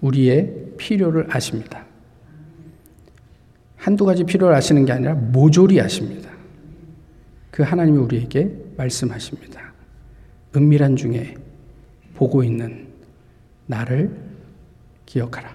우리의 0.00 0.72
필요를 0.78 1.26
아십니다. 1.28 1.84
한두 3.76 4.06
가지 4.06 4.24
필요를 4.24 4.56
아시는 4.56 4.86
게 4.86 4.92
아니라 4.92 5.14
모조리 5.14 5.82
아십니다. 5.82 6.30
그 7.50 7.62
하나님이 7.62 7.98
우리에게 7.98 8.56
말씀하십니다. 8.78 9.65
은밀한 10.54 10.96
중에 10.96 11.34
보고 12.14 12.42
있는 12.42 12.86
나를 13.66 14.10
기억하라. 15.06 15.54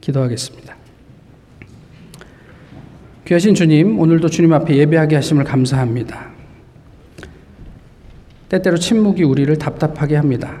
기도하겠습니다. 0.00 0.76
귀하신 3.24 3.54
주님, 3.54 3.98
오늘도 3.98 4.28
주님 4.28 4.52
앞에 4.54 4.76
예배하게 4.76 5.16
하심을 5.16 5.44
감사합니다. 5.44 6.28
때때로 8.48 8.78
침묵이 8.78 9.22
우리를 9.22 9.54
답답하게 9.58 10.16
합니다. 10.16 10.58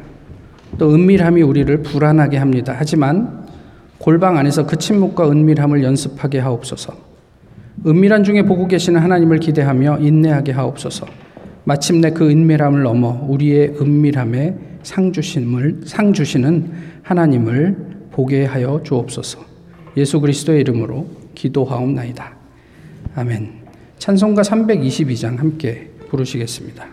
또 0.76 0.94
은밀함이 0.94 1.40
우리를 1.42 1.82
불안하게 1.82 2.36
합니다. 2.36 2.74
하지만 2.76 3.46
골방 3.98 4.36
안에서 4.36 4.66
그 4.66 4.76
침묵과 4.76 5.30
은밀함을 5.30 5.82
연습하게 5.82 6.40
하옵소서. 6.40 6.94
은밀한 7.86 8.24
중에 8.24 8.42
보고 8.42 8.68
계시는 8.68 9.00
하나님을 9.00 9.38
기대하며 9.38 9.98
인내하게 10.00 10.52
하옵소서. 10.52 11.06
마침내 11.68 12.12
그 12.12 12.30
은밀함을 12.30 12.82
넘어 12.82 13.26
우리의 13.28 13.74
은밀함에 13.78 14.54
상 14.84 15.12
주심을 15.12 15.82
상 15.84 16.14
주시는 16.14 16.72
하나님을 17.02 17.76
보게 18.10 18.46
하여 18.46 18.80
주옵소서. 18.82 19.38
예수 19.98 20.18
그리스도의 20.18 20.62
이름으로 20.62 21.06
기도하옵나이다. 21.34 22.32
아멘. 23.16 23.50
찬송가 23.98 24.40
322장 24.40 25.36
함께 25.36 25.90
부르시겠습니다. 26.08 26.86